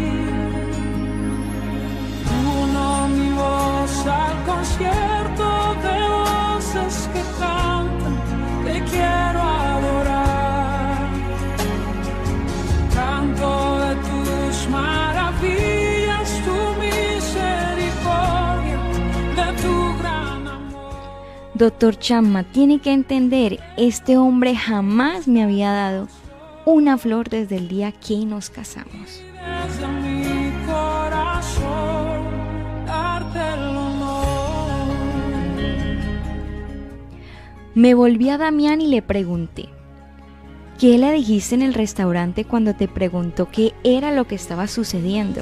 Doctor 21.60 22.00
Chamma 22.00 22.46
tiene 22.46 22.80
que 22.80 22.94
entender, 22.94 23.60
este 23.76 24.16
hombre 24.16 24.56
jamás 24.56 25.28
me 25.28 25.44
había 25.44 25.74
dado 25.74 26.08
una 26.64 26.98
flor 26.98 27.28
desde 27.28 27.58
el 27.58 27.68
día 27.68 27.92
que 27.92 28.16
nos 28.26 28.50
casamos. 28.50 29.22
Me 37.76 37.94
volví 37.94 38.30
a 38.30 38.38
Damián 38.38 38.80
y 38.80 38.88
le 38.88 39.02
pregunté, 39.02 39.68
¿qué 40.80 40.98
le 40.98 41.12
dijiste 41.12 41.56
en 41.56 41.62
el 41.62 41.74
restaurante 41.74 42.46
cuando 42.46 42.74
te 42.74 42.88
preguntó 42.88 43.50
qué 43.52 43.74
era 43.84 44.14
lo 44.14 44.26
que 44.28 44.36
estaba 44.36 44.68
sucediendo? 44.68 45.42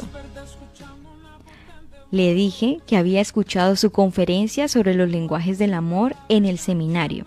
Le 2.10 2.34
dije 2.34 2.80
que 2.88 2.96
había 2.96 3.20
escuchado 3.20 3.76
su 3.76 3.92
conferencia 3.92 4.68
sobre 4.70 4.94
los 4.94 5.10
lenguajes 5.10 5.58
del 5.58 5.74
amor 5.74 6.16
en 6.30 6.46
el 6.46 6.58
seminario 6.58 7.26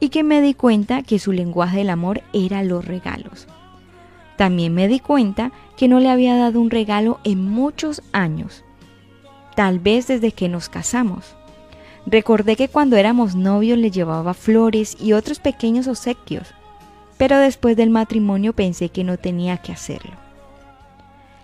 y 0.00 0.08
que 0.08 0.24
me 0.24 0.40
di 0.40 0.54
cuenta 0.54 1.02
que 1.02 1.18
su 1.18 1.30
lenguaje 1.30 1.78
del 1.78 1.90
amor 1.90 2.22
era 2.32 2.64
los 2.64 2.84
regalos. 2.84 3.46
También 4.36 4.74
me 4.74 4.88
di 4.88 4.98
cuenta 4.98 5.52
que 5.76 5.86
no 5.86 6.00
le 6.00 6.08
había 6.08 6.34
dado 6.34 6.60
un 6.60 6.70
regalo 6.70 7.20
en 7.24 7.44
muchos 7.44 8.02
años, 8.12 8.64
tal 9.54 9.78
vez 9.78 10.06
desde 10.06 10.32
que 10.32 10.48
nos 10.48 10.68
casamos. 10.68 11.36
Recordé 12.06 12.56
que 12.56 12.68
cuando 12.68 12.96
éramos 12.96 13.36
novios 13.36 13.78
le 13.78 13.90
llevaba 13.90 14.34
flores 14.34 14.96
y 14.98 15.12
otros 15.12 15.38
pequeños 15.38 15.86
obsequios, 15.86 16.48
pero 17.18 17.38
después 17.38 17.76
del 17.76 17.90
matrimonio 17.90 18.54
pensé 18.54 18.88
que 18.88 19.04
no 19.04 19.18
tenía 19.18 19.58
que 19.58 19.72
hacerlo. 19.72 20.12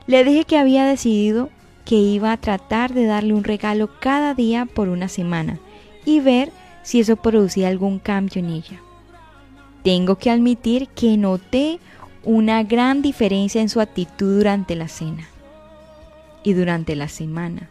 Le 0.06 0.24
dije 0.24 0.44
que 0.44 0.56
había 0.56 0.86
decidido 0.86 1.50
que 1.86 1.94
iba 1.94 2.32
a 2.32 2.36
tratar 2.36 2.92
de 2.92 3.06
darle 3.06 3.32
un 3.32 3.44
regalo 3.44 3.88
cada 4.00 4.34
día 4.34 4.66
por 4.66 4.88
una 4.88 5.08
semana 5.08 5.58
y 6.04 6.20
ver 6.20 6.52
si 6.82 7.00
eso 7.00 7.16
producía 7.16 7.68
algún 7.68 7.98
cambio 8.00 8.40
en 8.40 8.50
ella. 8.50 8.82
Tengo 9.82 10.16
que 10.16 10.30
admitir 10.30 10.88
que 10.88 11.16
noté 11.16 11.78
una 12.24 12.64
gran 12.64 13.02
diferencia 13.02 13.62
en 13.62 13.68
su 13.68 13.80
actitud 13.80 14.38
durante 14.38 14.74
la 14.74 14.88
cena 14.88 15.28
y 16.42 16.52
durante 16.54 16.96
la 16.96 17.08
semana. 17.08 17.70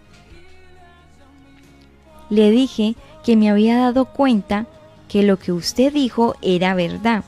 Le 2.29 2.51
dije 2.51 2.95
que 3.23 3.35
me 3.35 3.49
había 3.49 3.77
dado 3.77 4.05
cuenta 4.05 4.65
que 5.09 5.23
lo 5.23 5.37
que 5.37 5.51
usted 5.51 5.93
dijo 5.93 6.35
era 6.41 6.73
verdad 6.73 7.25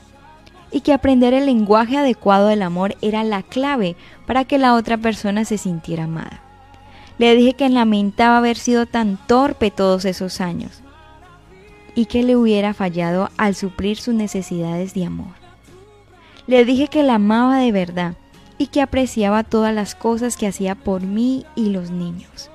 y 0.70 0.80
que 0.80 0.94
aprender 0.94 1.34
el 1.34 1.46
lenguaje 1.46 1.98
adecuado 1.98 2.48
del 2.48 2.62
amor 2.62 2.96
era 3.02 3.24
la 3.24 3.42
clave 3.42 3.94
para 4.26 4.44
que 4.46 4.58
la 4.58 4.74
otra 4.74 4.96
persona 4.96 5.44
se 5.44 5.58
sintiera 5.58 6.04
amada. 6.04 6.47
Le 7.18 7.34
dije 7.34 7.54
que 7.54 7.68
lamentaba 7.68 8.38
haber 8.38 8.56
sido 8.56 8.86
tan 8.86 9.18
torpe 9.26 9.70
todos 9.70 10.04
esos 10.04 10.40
años 10.40 10.82
y 11.94 12.06
que 12.06 12.22
le 12.22 12.36
hubiera 12.36 12.74
fallado 12.74 13.28
al 13.36 13.56
suplir 13.56 13.96
sus 13.98 14.14
necesidades 14.14 14.94
de 14.94 15.04
amor. 15.04 15.34
Le 16.46 16.64
dije 16.64 16.86
que 16.86 17.02
la 17.02 17.16
amaba 17.16 17.58
de 17.58 17.72
verdad 17.72 18.14
y 18.56 18.68
que 18.68 18.80
apreciaba 18.80 19.42
todas 19.42 19.74
las 19.74 19.96
cosas 19.96 20.36
que 20.36 20.46
hacía 20.46 20.76
por 20.76 21.02
mí 21.02 21.44
y 21.56 21.70
los 21.70 21.90
niños. 21.90 22.50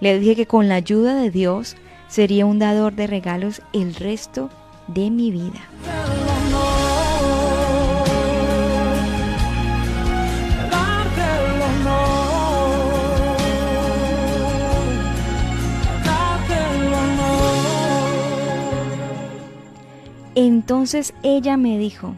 Le 0.00 0.18
dije 0.18 0.36
que 0.36 0.46
con 0.46 0.68
la 0.68 0.76
ayuda 0.76 1.16
de 1.16 1.30
Dios 1.30 1.76
sería 2.08 2.46
un 2.46 2.60
dador 2.60 2.94
de 2.94 3.08
regalos 3.08 3.60
el 3.72 3.94
resto 3.94 4.50
de 4.86 5.10
mi 5.10 5.32
vida. 5.32 5.97
Entonces 20.40 21.14
ella 21.24 21.56
me 21.56 21.78
dijo, 21.78 22.14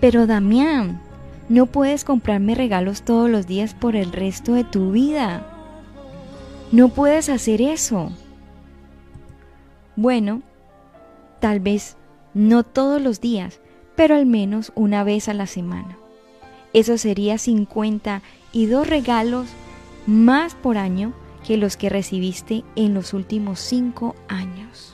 pero 0.00 0.26
Damián, 0.26 1.02
no 1.50 1.66
puedes 1.66 2.02
comprarme 2.02 2.54
regalos 2.54 3.02
todos 3.02 3.28
los 3.28 3.46
días 3.46 3.74
por 3.74 3.96
el 3.96 4.12
resto 4.12 4.54
de 4.54 4.64
tu 4.64 4.92
vida. 4.92 5.46
No 6.72 6.88
puedes 6.88 7.28
hacer 7.28 7.60
eso. 7.60 8.10
Bueno, 9.94 10.40
tal 11.38 11.60
vez 11.60 11.98
no 12.32 12.62
todos 12.62 13.02
los 13.02 13.20
días, 13.20 13.60
pero 13.94 14.14
al 14.14 14.24
menos 14.24 14.72
una 14.74 15.04
vez 15.04 15.28
a 15.28 15.34
la 15.34 15.46
semana. 15.46 15.98
Eso 16.72 16.96
sería 16.96 17.36
52 17.36 18.88
regalos 18.88 19.48
más 20.06 20.54
por 20.54 20.78
año 20.78 21.12
que 21.46 21.58
los 21.58 21.76
que 21.76 21.90
recibiste 21.90 22.64
en 22.74 22.94
los 22.94 23.12
últimos 23.12 23.60
5 23.60 24.16
años. 24.28 24.93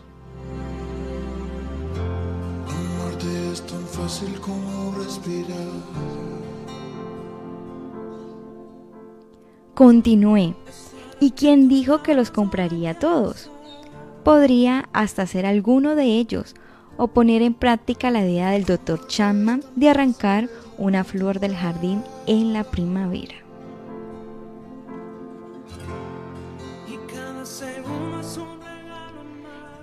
Continué. 9.74 10.54
¿Y 11.20 11.30
quién 11.30 11.68
dijo 11.68 12.02
que 12.02 12.14
los 12.14 12.32
compraría 12.32 12.98
todos? 12.98 13.50
Podría 14.24 14.88
hasta 14.92 15.26
ser 15.26 15.46
alguno 15.46 15.94
de 15.94 16.04
ellos 16.18 16.56
o 16.96 17.06
poner 17.06 17.42
en 17.42 17.54
práctica 17.54 18.10
la 18.10 18.24
idea 18.24 18.50
del 18.50 18.64
Dr. 18.64 19.06
Chapman 19.06 19.62
de 19.76 19.90
arrancar 19.90 20.48
una 20.76 21.04
flor 21.04 21.38
del 21.38 21.54
jardín 21.54 22.02
en 22.26 22.52
la 22.52 22.64
primavera. 22.64 23.49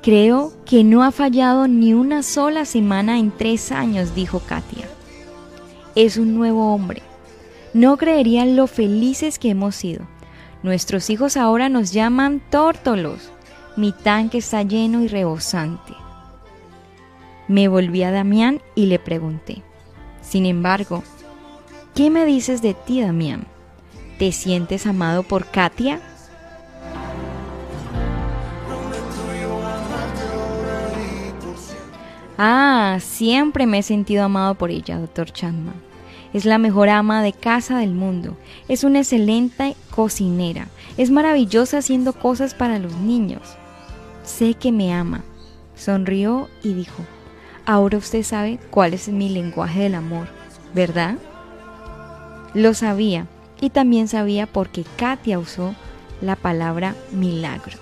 Creo 0.08 0.54
que 0.66 0.86
no 0.86 1.04
ha 1.04 1.12
fallado 1.12 1.68
ni 1.68 1.94
una 1.94 2.24
sola 2.24 2.64
semana 2.64 3.20
en 3.20 3.30
tres 3.30 3.74
años, 3.74 4.16
dijo 4.16 4.40
Katia. 4.40 4.88
Es 5.96 6.16
un 6.16 6.34
nuevo 6.34 6.74
hombre. 6.74 7.02
No 7.74 7.98
creerían 7.98 8.56
lo 8.56 8.68
felices 8.68 9.38
que 9.38 9.50
hemos 9.50 9.76
sido. 9.76 10.08
Nuestros 10.64 11.10
hijos 11.10 11.36
ahora 11.36 11.68
nos 11.68 11.92
llaman 11.92 12.42
tórtolos. 12.50 13.34
Mi 13.76 13.92
tanque 13.92 14.38
está 14.38 14.64
lleno 14.64 15.02
y 15.02 15.10
rebosante. 15.10 15.92
Me 17.50 17.68
volví 17.68 18.02
a 18.04 18.12
Damián 18.12 18.62
y 18.76 18.86
le 18.86 19.00
pregunté. 19.00 19.62
Sin 20.22 20.46
embargo, 20.46 21.04
¿qué 21.96 22.10
me 22.10 22.24
dices 22.24 22.62
de 22.62 22.76
ti, 22.76 23.02
Damián? 23.02 23.46
¿Te 24.20 24.32
sientes 24.32 24.88
amado 24.88 25.24
por 25.24 25.48
Katia? 25.48 26.00
Ah, 32.40 33.00
siempre 33.02 33.66
me 33.66 33.80
he 33.80 33.84
sentido 33.84 34.24
amado 34.24 34.54
por 34.54 34.70
ella, 34.70 35.00
doctor 35.00 35.32
Chapman. 35.32 35.74
Es 36.34 36.46
la 36.46 36.60
mejor 36.60 36.88
ama 36.88 37.24
de 37.24 37.34
casa 37.34 37.80
del 37.80 37.94
mundo. 37.94 38.38
Es 38.68 38.84
una 38.84 39.00
excelente 39.00 39.76
cocinera. 39.90 40.68
Es 40.98 41.10
maravillosa 41.10 41.80
haciendo 41.80 42.14
cosas 42.14 42.54
para 42.54 42.78
los 42.78 42.96
niños. 42.98 43.42
Sé 44.24 44.54
que 44.54 44.72
me 44.72 44.94
ama. 44.94 45.24
Sonrió 45.76 46.48
y 46.62 46.74
dijo, 46.74 47.04
ahora 47.66 47.98
usted 47.98 48.22
sabe 48.22 48.60
cuál 48.70 48.94
es 48.94 49.08
mi 49.08 49.30
lenguaje 49.30 49.82
del 49.82 49.96
amor, 49.96 50.28
¿verdad? 50.76 51.16
Lo 52.54 52.76
sabía 52.76 53.26
y 53.60 53.72
también 53.72 54.08
sabía 54.08 54.46
porque 54.46 54.86
Katia 54.96 55.40
usó 55.40 55.74
la 56.22 56.36
palabra 56.36 56.96
milagro. 57.12 57.78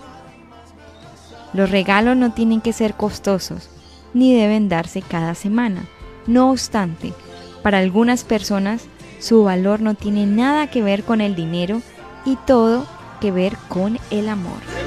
Los 1.54 1.72
regalos 1.72 2.16
no 2.16 2.34
tienen 2.34 2.62
que 2.62 2.74
ser 2.74 2.94
costosos 2.94 3.70
ni 4.16 4.34
deben 4.34 4.68
darse 4.70 5.04
cada 5.04 5.36
semana. 5.36 5.84
No 6.26 6.50
obstante, 6.50 7.14
para 7.62 7.78
algunas 7.78 8.24
personas 8.24 8.88
su 9.20 9.44
valor 9.44 9.82
no 9.82 9.94
tiene 9.94 10.26
nada 10.26 10.72
que 10.72 10.82
ver 10.82 11.04
con 11.04 11.22
el 11.22 11.36
dinero 11.36 11.82
y 12.26 12.38
todo 12.48 12.88
que 13.22 13.32
ver 13.32 13.58
con 13.70 14.00
el 14.10 14.30
amor. 14.30 14.85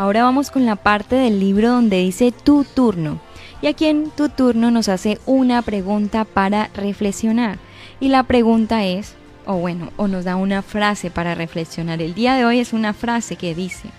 Ahora 0.00 0.22
vamos 0.22 0.50
con 0.50 0.64
la 0.64 0.76
parte 0.76 1.14
del 1.14 1.40
libro 1.40 1.68
donde 1.68 1.98
dice 1.98 2.32
tu 2.32 2.64
turno. 2.64 3.20
Y 3.60 3.66
aquí 3.66 3.84
en 3.84 4.08
tu 4.08 4.30
turno 4.30 4.70
nos 4.70 4.88
hace 4.88 5.18
una 5.26 5.60
pregunta 5.60 6.24
para 6.24 6.70
reflexionar. 6.74 7.58
Y 8.00 8.08
la 8.08 8.22
pregunta 8.22 8.82
es, 8.86 9.12
o 9.44 9.56
bueno, 9.56 9.90
o 9.98 10.08
nos 10.08 10.24
da 10.24 10.36
una 10.36 10.62
frase 10.62 11.10
para 11.10 11.34
reflexionar. 11.34 12.00
El 12.00 12.14
día 12.14 12.34
de 12.36 12.46
hoy 12.46 12.60
es 12.60 12.72
una 12.72 12.94
frase 12.94 13.36
que 13.36 13.54
dice, 13.54 13.90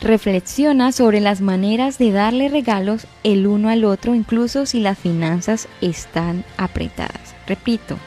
reflexiona 0.00 0.92
sobre 0.92 1.20
las 1.20 1.42
maneras 1.42 1.98
de 1.98 2.10
darle 2.10 2.48
regalos 2.48 3.06
el 3.24 3.46
uno 3.46 3.68
al 3.68 3.84
otro, 3.84 4.14
incluso 4.14 4.64
si 4.64 4.80
las 4.80 4.96
finanzas 4.96 5.68
están 5.82 6.42
apretadas. 6.56 7.34
Repito, 7.46 7.98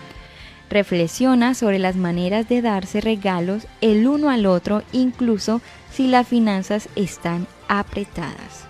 reflexiona 0.72 1.54
sobre 1.54 1.78
las 1.80 1.98
maneras 1.98 2.48
de 2.50 2.62
darse 2.62 3.02
regalos 3.02 3.68
el 3.82 4.08
uno 4.08 4.30
al 4.30 4.46
otro, 4.46 4.84
incluso 4.94 5.62
si 5.92 6.08
las 6.08 6.28
finanzas 6.28 6.88
están 6.96 7.46
apretadas. 7.68 8.66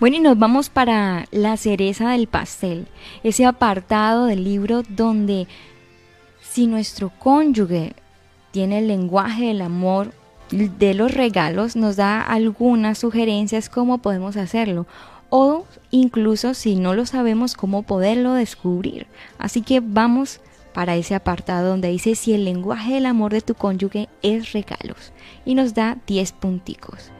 Bueno, 0.00 0.16
y 0.16 0.20
nos 0.20 0.36
vamos 0.36 0.68
para 0.68 1.26
la 1.30 1.56
cereza 1.56 2.10
del 2.10 2.26
pastel, 2.26 2.88
ese 3.22 3.44
apartado 3.46 4.26
del 4.26 4.42
libro 4.42 4.82
donde 4.88 5.46
si 6.40 6.66
nuestro 6.66 7.12
cónyuge 7.20 7.94
tiene 8.52 8.78
el 8.78 8.88
lenguaje 8.88 9.46
del 9.46 9.62
amor 9.62 10.12
de 10.52 10.94
los 10.94 11.12
regalos 11.12 11.76
nos 11.76 11.96
da 11.96 12.20
algunas 12.20 12.98
sugerencias 12.98 13.70
cómo 13.70 13.98
podemos 13.98 14.36
hacerlo 14.36 14.86
o 15.30 15.64
incluso 15.90 16.52
si 16.52 16.76
no 16.76 16.94
lo 16.94 17.06
sabemos 17.06 17.54
cómo 17.54 17.84
poderlo 17.84 18.34
descubrir. 18.34 19.06
Así 19.38 19.62
que 19.62 19.80
vamos 19.80 20.40
para 20.74 20.96
ese 20.96 21.14
apartado 21.14 21.70
donde 21.70 21.88
dice 21.88 22.14
si 22.14 22.34
el 22.34 22.44
lenguaje 22.44 22.94
del 22.94 23.06
amor 23.06 23.32
de 23.32 23.40
tu 23.40 23.54
cónyuge 23.54 24.10
es 24.20 24.52
regalos 24.52 25.12
y 25.46 25.54
nos 25.54 25.72
da 25.72 25.96
10 26.06 26.32
punticos. 26.32 27.10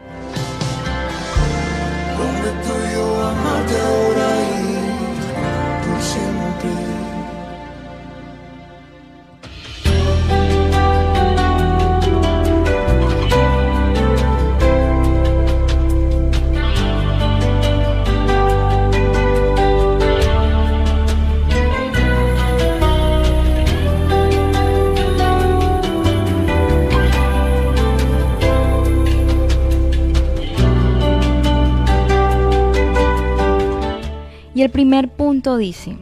El 34.62 34.70
primer 34.70 35.09
punto 35.09 35.57
dice, 35.57 35.96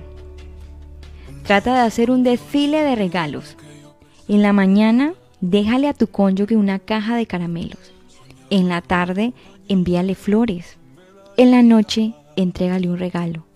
trata 1.44 1.77
de 1.77 1.81
hacer 1.81 2.11
un 2.11 2.23
desfile 2.23 2.83
de 2.83 2.94
regalos. 2.94 3.57
En 4.29 4.42
la 4.42 4.53
mañana, 4.53 5.14
déjale 5.40 5.88
a 5.88 5.94
tu 5.94 6.09
cónyuge 6.09 6.59
una 6.59 6.79
caja 6.79 7.16
de 7.16 7.25
caramelos. 7.25 7.81
En 8.51 8.68
la 8.68 8.83
tarde, 8.83 9.33
envíale 9.68 10.14
flores. 10.14 10.77
En 11.38 11.53
la 11.53 11.62
noche, 11.62 12.12
entrégale 12.37 12.90
un 12.90 12.99
regalo. 12.99 13.46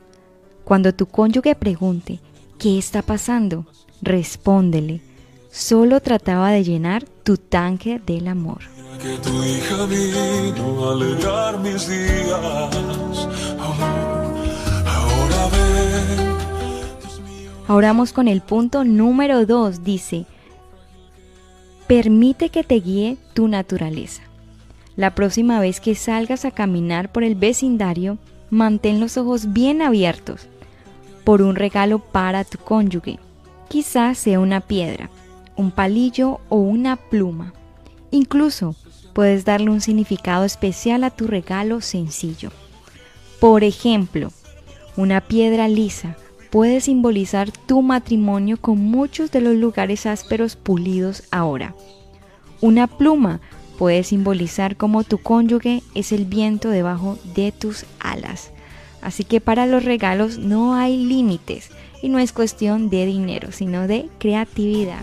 Cuando 0.64 0.95
tu 0.95 1.05
cónyuge 1.05 1.55
pregunte, 1.55 2.21
¿qué 2.59 2.79
está 2.79 3.03
pasando? 3.03 3.67
Respóndele, 4.01 5.03
solo 5.51 6.01
trataba 6.01 6.51
de 6.51 6.64
llenar 6.64 7.05
tu 7.05 7.37
tanque 7.37 8.01
del 8.07 8.27
amor. 8.27 8.61
Que 9.03 9.19
tu 9.19 9.45
hija 9.45 9.85
vino 9.85 10.90
a 10.90 11.59
mis. 11.59 11.90
Ahora 17.66 17.88
vamos 17.88 18.12
con 18.12 18.29
el 18.29 18.42
punto 18.42 18.85
número 18.85 19.46
2. 19.46 19.85
Dice, 19.85 20.27
permite 21.87 22.50
que 22.50 22.62
te 22.62 22.74
guíe 22.74 23.16
tu 23.33 23.48
naturaleza. 23.48 24.22
La 24.96 25.14
próxima 25.14 25.61
vez 25.61 25.81
que 25.81 25.94
salgas 25.94 26.44
a 26.44 26.50
caminar 26.50 27.11
por 27.11 27.24
el 27.24 27.37
vecindario, 27.37 28.18
mantén 28.50 29.00
los 29.00 29.16
ojos 29.16 29.55
bien 29.55 29.81
abiertos 29.81 30.46
por 31.24 31.40
un 31.40 31.57
regalo 31.57 32.00
para 32.00 32.44
tu 32.44 32.59
cónyuge. 32.59 33.18
Quizás 33.68 34.18
sea 34.18 34.40
una 34.40 34.61
piedra, 34.61 35.09
un 35.57 35.70
palillo 35.70 36.40
o 36.50 36.57
una 36.57 36.96
pluma. 36.96 37.55
Incluso 38.11 38.77
puedes 39.14 39.46
darle 39.46 39.70
un 39.70 39.81
significado 39.81 40.44
especial 40.44 41.03
a 41.03 41.11
tu 41.11 41.27
regalo 41.27 41.81
sencillo. 41.81 42.50
Por 43.40 43.64
ejemplo, 43.64 44.33
una 44.96 45.22
piedra 45.22 45.66
lisa 45.66 46.14
puede 46.55 46.81
simbolizar 46.81 47.51
tu 47.51 47.83
matrimonio 47.83 48.59
con 48.61 48.79
muchos 48.79 49.33
de 49.33 49.40
los 49.40 49.57
lugares 49.57 50.07
ásperos 50.07 50.55
pulidos 50.55 51.25
ahora. 51.33 51.75
Una 52.61 52.87
pluma 52.87 53.40
puede 53.77 54.05
simbolizar 54.05 54.77
cómo 54.77 55.03
tu 55.03 55.19
cónyuge 55.19 55.83
es 55.97 56.12
el 56.12 56.27
viento 56.27 56.69
debajo 56.69 57.19
de 57.35 57.51
tus 57.51 57.87
alas. 57.99 58.53
Así 59.03 59.25
que 59.25 59.40
para 59.40 59.67
los 59.67 59.85
regalos 59.85 60.38
no 60.38 60.77
hay 60.77 60.97
límites 60.97 61.71
y 62.03 62.09
no 62.09 62.21
es 62.21 62.31
cuestión 62.31 62.88
de 62.88 63.05
dinero, 63.05 63.51
sino 63.51 63.88
de 63.88 64.09
creatividad. 64.21 65.01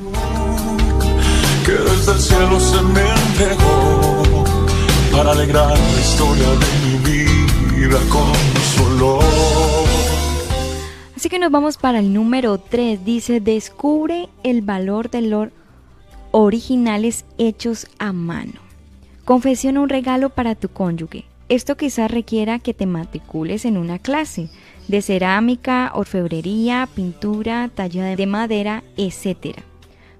que 1.65 1.73
desde 1.73 2.13
el 2.13 2.19
cielo 2.19 2.59
se 2.61 2.81
me 2.81 3.01
para 5.11 5.33
alegrar 5.33 5.67
la 5.77 5.99
historia 5.99 6.47
de 6.47 6.87
mi 6.87 7.77
vida 7.77 7.99
con. 8.07 8.31
Así 11.21 11.29
que 11.29 11.37
nos 11.37 11.51
vamos 11.51 11.77
para 11.77 11.99
el 11.99 12.13
número 12.13 12.57
3. 12.57 13.05
Dice, 13.05 13.39
descubre 13.39 14.27
el 14.41 14.63
valor 14.63 15.11
de 15.11 15.21
los 15.21 15.49
originales 16.31 17.25
hechos 17.37 17.85
a 17.99 18.11
mano. 18.11 18.53
Confesiona 19.23 19.81
un 19.81 19.89
regalo 19.89 20.31
para 20.31 20.55
tu 20.55 20.69
cónyuge. 20.69 21.25
Esto 21.47 21.77
quizás 21.77 22.09
requiera 22.09 22.57
que 22.57 22.73
te 22.73 22.87
matricules 22.87 23.65
en 23.65 23.77
una 23.77 23.99
clase 23.99 24.49
de 24.87 25.03
cerámica, 25.03 25.91
orfebrería, 25.93 26.89
pintura, 26.95 27.69
talla 27.71 28.15
de 28.15 28.25
madera, 28.25 28.83
etc. 28.97 29.59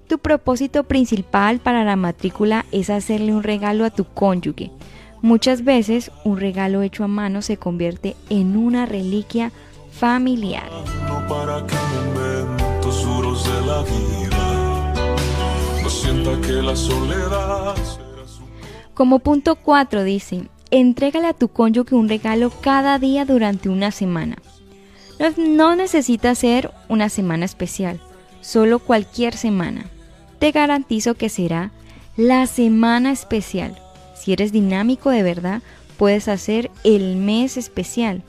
Tu 0.06 0.20
propósito 0.20 0.84
principal 0.84 1.58
para 1.58 1.82
la 1.82 1.96
matrícula 1.96 2.64
es 2.70 2.90
hacerle 2.90 3.34
un 3.34 3.42
regalo 3.42 3.84
a 3.84 3.90
tu 3.90 4.04
cónyuge. 4.04 4.70
Muchas 5.20 5.64
veces 5.64 6.12
un 6.24 6.38
regalo 6.38 6.82
hecho 6.82 7.02
a 7.02 7.08
mano 7.08 7.42
se 7.42 7.56
convierte 7.56 8.14
en 8.30 8.56
una 8.56 8.86
reliquia 8.86 9.50
familiar. 9.92 10.68
No 11.06 11.26
para 11.28 11.64
que 11.66 11.74
en 11.74 12.14
momentos 12.14 13.04
duros 13.04 13.44
de 13.44 13.66
la 13.66 13.82
vida 13.82 14.94
no 15.82 15.90
sienta 15.90 16.40
que 16.46 16.54
la 16.62 16.74
soledad 16.74 17.76
será 17.76 18.26
su 18.26 18.42
Como 18.94 19.18
punto 19.20 19.56
4 19.56 20.02
dice, 20.02 20.48
entrégale 20.70 21.28
a 21.28 21.34
tu 21.34 21.48
cónyuge 21.48 21.94
un 21.94 22.08
regalo 22.08 22.50
cada 22.50 22.98
día 22.98 23.24
durante 23.24 23.68
una 23.68 23.90
semana. 23.90 24.36
No, 25.20 25.30
no 25.36 25.76
necesita 25.76 26.34
ser 26.34 26.72
una 26.88 27.08
semana 27.08 27.44
especial, 27.44 28.00
solo 28.40 28.78
cualquier 28.78 29.36
semana. 29.36 29.84
Te 30.38 30.50
garantizo 30.50 31.14
que 31.14 31.28
será 31.28 31.70
la 32.16 32.46
semana 32.46 33.12
especial. 33.12 33.78
Si 34.14 34.32
eres 34.32 34.52
dinámico 34.52 35.10
de 35.10 35.22
verdad, 35.22 35.62
puedes 35.96 36.28
hacer 36.28 36.70
el 36.82 37.16
mes 37.16 37.56
especial. 37.56 38.22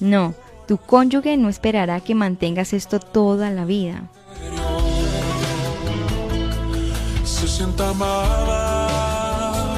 No, 0.00 0.34
tu 0.66 0.78
cónyuge 0.78 1.36
no 1.36 1.48
esperará 1.48 2.00
que 2.00 2.14
mantengas 2.14 2.72
esto 2.72 3.00
toda 3.00 3.50
la 3.50 3.64
vida. 3.64 4.10
se 7.24 7.48
sienta 7.48 7.90
amada. 7.90 9.74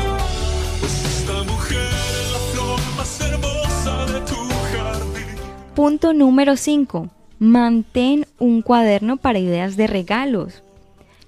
Pues 0.80 1.04
esta 1.04 1.42
mujer 1.44 1.88
es 2.20 2.32
la 2.32 2.38
flor 2.52 2.80
más 2.96 3.20
hermosa 3.20 4.06
de 4.12 4.20
tu 4.20 4.34
jardín. 4.72 5.36
Punto 5.74 6.12
número 6.12 6.56
5. 6.56 7.08
Mantén 7.38 8.26
un 8.38 8.62
cuaderno 8.62 9.16
para 9.16 9.38
ideas 9.38 9.76
de 9.76 9.86
regalos. 9.86 10.62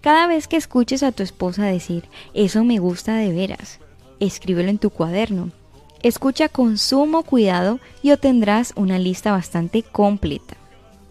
Cada 0.00 0.26
vez 0.26 0.46
que 0.46 0.56
escuches 0.56 1.02
a 1.02 1.12
tu 1.12 1.22
esposa 1.22 1.64
decir, 1.64 2.08
eso 2.34 2.62
me 2.62 2.78
gusta 2.78 3.16
de 3.16 3.32
veras, 3.32 3.80
escríbelo 4.20 4.70
en 4.70 4.78
tu 4.78 4.90
cuaderno. 4.90 5.50
Escucha 6.02 6.48
con 6.48 6.78
sumo 6.78 7.24
cuidado 7.24 7.80
y 8.02 8.12
obtendrás 8.12 8.72
una 8.76 9.00
lista 9.00 9.32
bastante 9.32 9.82
completa. 9.82 10.56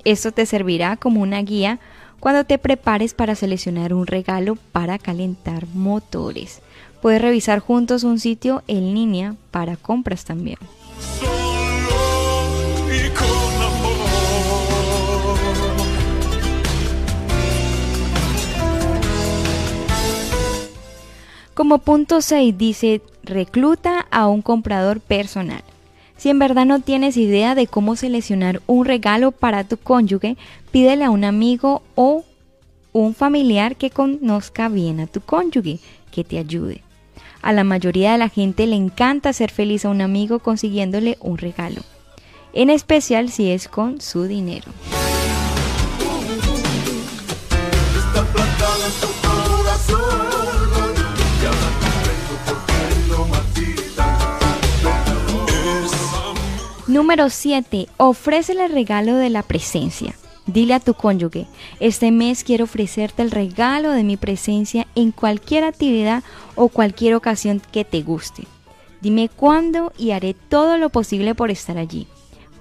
Esto 0.05 0.31
te 0.31 0.45
servirá 0.45 0.95
como 0.95 1.21
una 1.21 1.41
guía 1.41 1.79
cuando 2.21 2.45
te 2.45 2.57
prepares 2.57 3.13
para 3.13 3.35
seleccionar 3.35 3.93
un 3.93 4.07
regalo 4.07 4.57
para 4.71 4.97
calentar 4.97 5.67
motores. 5.73 6.61
Puedes 7.01 7.21
revisar 7.21 7.59
juntos 7.59 8.05
un 8.05 8.17
sitio 8.17 8.63
en 8.67 8.93
línea 8.93 9.35
para 9.51 9.75
compras 9.75 10.23
también. 10.23 10.57
Como 21.53 21.79
punto 21.79 22.21
6 22.21 22.57
dice, 22.57 23.01
recluta 23.27 24.07
a 24.11 24.27
un 24.27 24.41
comprador 24.41 24.99
personal. 24.99 25.63
Si 26.17 26.29
en 26.29 26.39
verdad 26.39 26.65
no 26.65 26.79
tienes 26.79 27.15
idea 27.15 27.53
de 27.53 27.67
cómo 27.67 27.95
seleccionar 27.95 28.61
un 28.65 28.85
regalo 28.85 29.31
para 29.31 29.63
tu 29.63 29.77
cónyuge, 29.77 30.35
pídele 30.71 31.05
a 31.05 31.11
un 31.11 31.23
amigo 31.23 31.83
o 31.95 32.25
un 32.91 33.13
familiar 33.13 33.75
que 33.75 33.91
conozca 33.91 34.69
bien 34.69 34.99
a 34.99 35.07
tu 35.07 35.21
cónyuge 35.21 35.79
que 36.11 36.23
te 36.23 36.39
ayude. 36.39 36.81
A 37.43 37.53
la 37.53 37.63
mayoría 37.63 38.13
de 38.13 38.17
la 38.17 38.29
gente 38.29 38.65
le 38.65 38.75
encanta 38.75 39.29
hacer 39.29 39.51
feliz 39.51 39.85
a 39.85 39.89
un 39.89 40.01
amigo 40.01 40.39
consiguiéndole 40.39 41.17
un 41.21 41.37
regalo, 41.37 41.81
en 42.53 42.71
especial 42.71 43.29
si 43.29 43.51
es 43.51 43.67
con 43.67 44.01
su 44.01 44.23
dinero. 44.23 44.71
Número 56.97 57.29
7. 57.29 57.89
Ofrécele 57.97 58.65
el 58.65 58.71
regalo 58.71 59.17
de 59.17 59.29
la 59.29 59.43
presencia. 59.43 60.15
Dile 60.47 60.73
a 60.73 60.79
tu 60.79 60.95
cónyuge, 60.95 61.45
este 61.79 62.09
mes 62.09 62.43
quiero 62.43 62.63
ofrecerte 62.63 63.21
el 63.21 63.29
regalo 63.29 63.91
de 63.91 64.03
mi 64.03 64.17
presencia 64.17 64.87
en 64.95 65.11
cualquier 65.11 65.63
actividad 65.63 66.23
o 66.55 66.69
cualquier 66.69 67.13
ocasión 67.13 67.61
que 67.71 67.85
te 67.85 68.01
guste. 68.01 68.45
Dime 68.99 69.29
cuándo 69.29 69.93
y 69.95 70.09
haré 70.09 70.33
todo 70.33 70.79
lo 70.79 70.89
posible 70.89 71.35
por 71.35 71.51
estar 71.51 71.77
allí. 71.77 72.07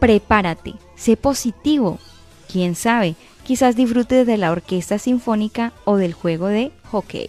prepárate, 0.00 0.74
sé 0.96 1.16
positivo. 1.16 1.98
Quién 2.52 2.74
sabe, 2.74 3.14
quizás 3.42 3.74
disfrutes 3.74 4.26
de 4.26 4.36
la 4.36 4.52
orquesta 4.52 4.98
sinfónica 4.98 5.72
o 5.86 5.96
del 5.96 6.12
juego 6.12 6.48
de 6.48 6.72
hockey. 6.90 7.28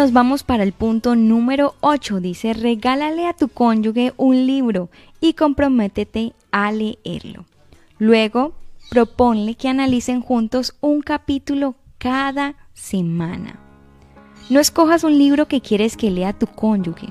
Nos 0.00 0.14
vamos 0.14 0.44
para 0.44 0.62
el 0.62 0.72
punto 0.72 1.14
número 1.14 1.74
8. 1.80 2.20
Dice, 2.20 2.54
regálale 2.54 3.26
a 3.26 3.34
tu 3.34 3.48
cónyuge 3.48 4.14
un 4.16 4.46
libro 4.46 4.88
y 5.20 5.34
comprométete 5.34 6.32
a 6.50 6.72
leerlo. 6.72 7.44
Luego, 7.98 8.54
proponle 8.88 9.56
que 9.56 9.68
analicen 9.68 10.22
juntos 10.22 10.74
un 10.80 11.02
capítulo 11.02 11.74
cada 11.98 12.54
semana. 12.72 13.60
No 14.48 14.58
escojas 14.58 15.04
un 15.04 15.18
libro 15.18 15.48
que 15.48 15.60
quieres 15.60 15.98
que 15.98 16.10
lea 16.10 16.32
tu 16.32 16.46
cónyuge. 16.46 17.10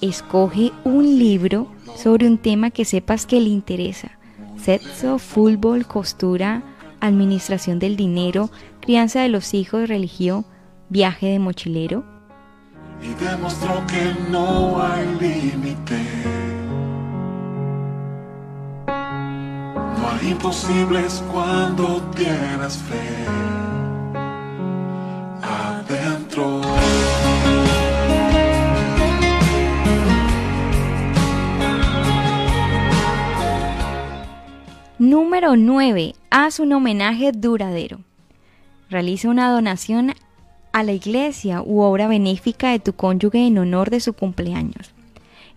Escoge 0.00 0.70
un 0.84 1.18
libro 1.18 1.66
sobre 1.96 2.28
un 2.28 2.38
tema 2.38 2.70
que 2.70 2.84
sepas 2.84 3.26
que 3.26 3.40
le 3.40 3.48
interesa. 3.48 4.12
Sexo, 4.58 5.18
fútbol, 5.18 5.88
costura, 5.88 6.62
administración 7.00 7.80
del 7.80 7.96
dinero, 7.96 8.48
crianza 8.80 9.22
de 9.22 9.28
los 9.28 9.54
hijos, 9.54 9.88
religión, 9.88 10.46
viaje 10.90 11.28
de 11.28 11.38
mochilero. 11.38 12.04
Y 13.00 13.14
demostró 13.24 13.82
que 13.86 14.14
no 14.30 14.82
hay 14.82 15.06
límite. 15.18 16.02
No 18.86 20.10
hay 20.10 20.30
imposibles 20.32 21.24
cuando 21.32 22.02
tienes 22.14 22.76
fe. 22.76 23.24
Adentro. 25.42 26.60
Número 34.98 35.56
9. 35.56 36.14
Haz 36.30 36.60
un 36.60 36.74
homenaje 36.74 37.32
duradero. 37.32 38.00
Realiza 38.90 39.28
una 39.30 39.50
donación 39.50 40.12
a 40.72 40.82
la 40.82 40.92
iglesia 40.92 41.62
u 41.62 41.80
obra 41.80 42.08
benéfica 42.08 42.70
de 42.70 42.78
tu 42.78 42.92
cónyuge 42.92 43.46
en 43.46 43.58
honor 43.58 43.90
de 43.90 44.00
su 44.00 44.12
cumpleaños, 44.12 44.92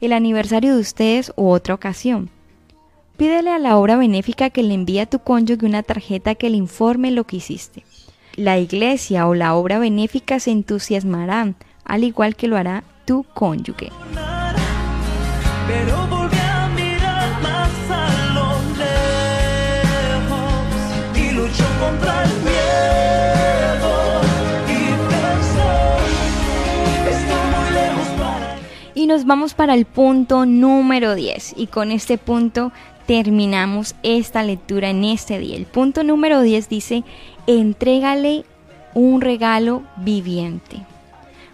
el 0.02 0.14
aniversario 0.14 0.76
de 0.76 0.82
ustedes 0.82 1.32
u 1.36 1.50
otra 1.50 1.74
ocasión. 1.74 2.30
Pídele 3.18 3.52
a 3.52 3.60
la 3.60 3.78
obra 3.78 3.96
benéfica 3.96 4.50
que 4.50 4.64
le 4.64 4.74
envíe 4.74 5.00
a 5.00 5.06
tu 5.06 5.20
cónyuge 5.20 5.66
una 5.66 5.84
tarjeta 5.84 6.36
que 6.36 6.50
le 6.50 6.58
informe 6.58 7.12
lo 7.12 7.26
que 7.26 7.38
hiciste. 7.38 7.84
La 8.36 8.58
iglesia 8.58 9.28
o 9.28 9.36
la 9.36 9.54
obra 9.54 9.78
benéfica 9.78 10.40
se 10.40 10.52
entusiasmarán, 10.52 11.56
al 11.86 12.04
igual 12.04 12.36
que 12.36 12.48
lo 12.48 12.58
hará 12.58 12.84
tu 13.06 13.24
cónyuge. 13.36 13.92
Nos 29.14 29.28
vamos 29.28 29.54
para 29.54 29.76
el 29.76 29.86
punto 29.86 30.48
número 30.48 31.14
10. 31.14 31.54
Y 31.56 31.68
con 31.68 31.92
este 31.92 32.18
punto 32.18 32.72
terminamos 33.06 33.94
esta 34.02 34.42
lectura 34.42 34.90
en 34.90 35.04
este 35.04 35.38
día. 35.38 35.56
El 35.56 35.68
punto 35.68 36.04
número 36.04 36.42
10 36.42 36.68
dice, 36.68 37.04
entrégale 37.46 38.44
un 38.96 39.22
regalo 39.22 39.84
viviente. 39.98 40.78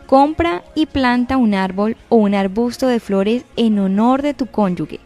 Compra 0.07 0.63
y 0.73 0.85
planta 0.85 1.35
un 1.35 1.53
árbol 1.53 1.97
o 2.07 2.15
un 2.15 2.33
arbusto 2.33 2.87
de 2.87 3.01
flores 3.01 3.43
en 3.57 3.77
honor 3.77 4.21
de 4.21 4.33
tu 4.33 4.45
cónyuge. 4.45 5.01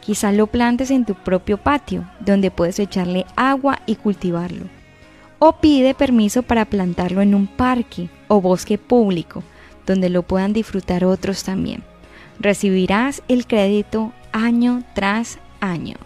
Quizás 0.00 0.34
lo 0.34 0.46
plantes 0.46 0.90
en 0.90 1.04
tu 1.04 1.14
propio 1.14 1.58
patio, 1.58 2.08
donde 2.18 2.50
puedes 2.50 2.78
echarle 2.78 3.26
agua 3.36 3.80
y 3.84 3.96
cultivarlo. 3.96 4.64
O 5.38 5.56
pide 5.56 5.92
permiso 5.92 6.42
para 6.42 6.64
plantarlo 6.64 7.20
en 7.20 7.34
un 7.34 7.46
parque 7.46 8.08
o 8.28 8.40
bosque 8.40 8.78
público, 8.78 9.42
donde 9.86 10.08
lo 10.10 10.22
puedan 10.22 10.52
disfrutar 10.52 11.04
otros 11.04 11.44
también. 11.44 11.82
Recibirás 12.40 13.22
el 13.28 13.46
crédito 13.46 14.12
año 14.32 14.82
tras 14.94 15.38
año. 15.60 15.96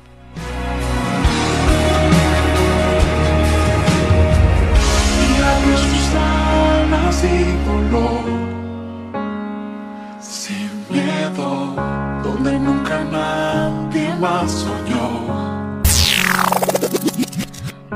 Sin 10.20 10.70
miedo, 10.90 11.74
donde 12.22 12.58
nunca 12.58 13.04
nadie 13.04 14.14
más 14.20 14.50
soñó. 14.50 15.82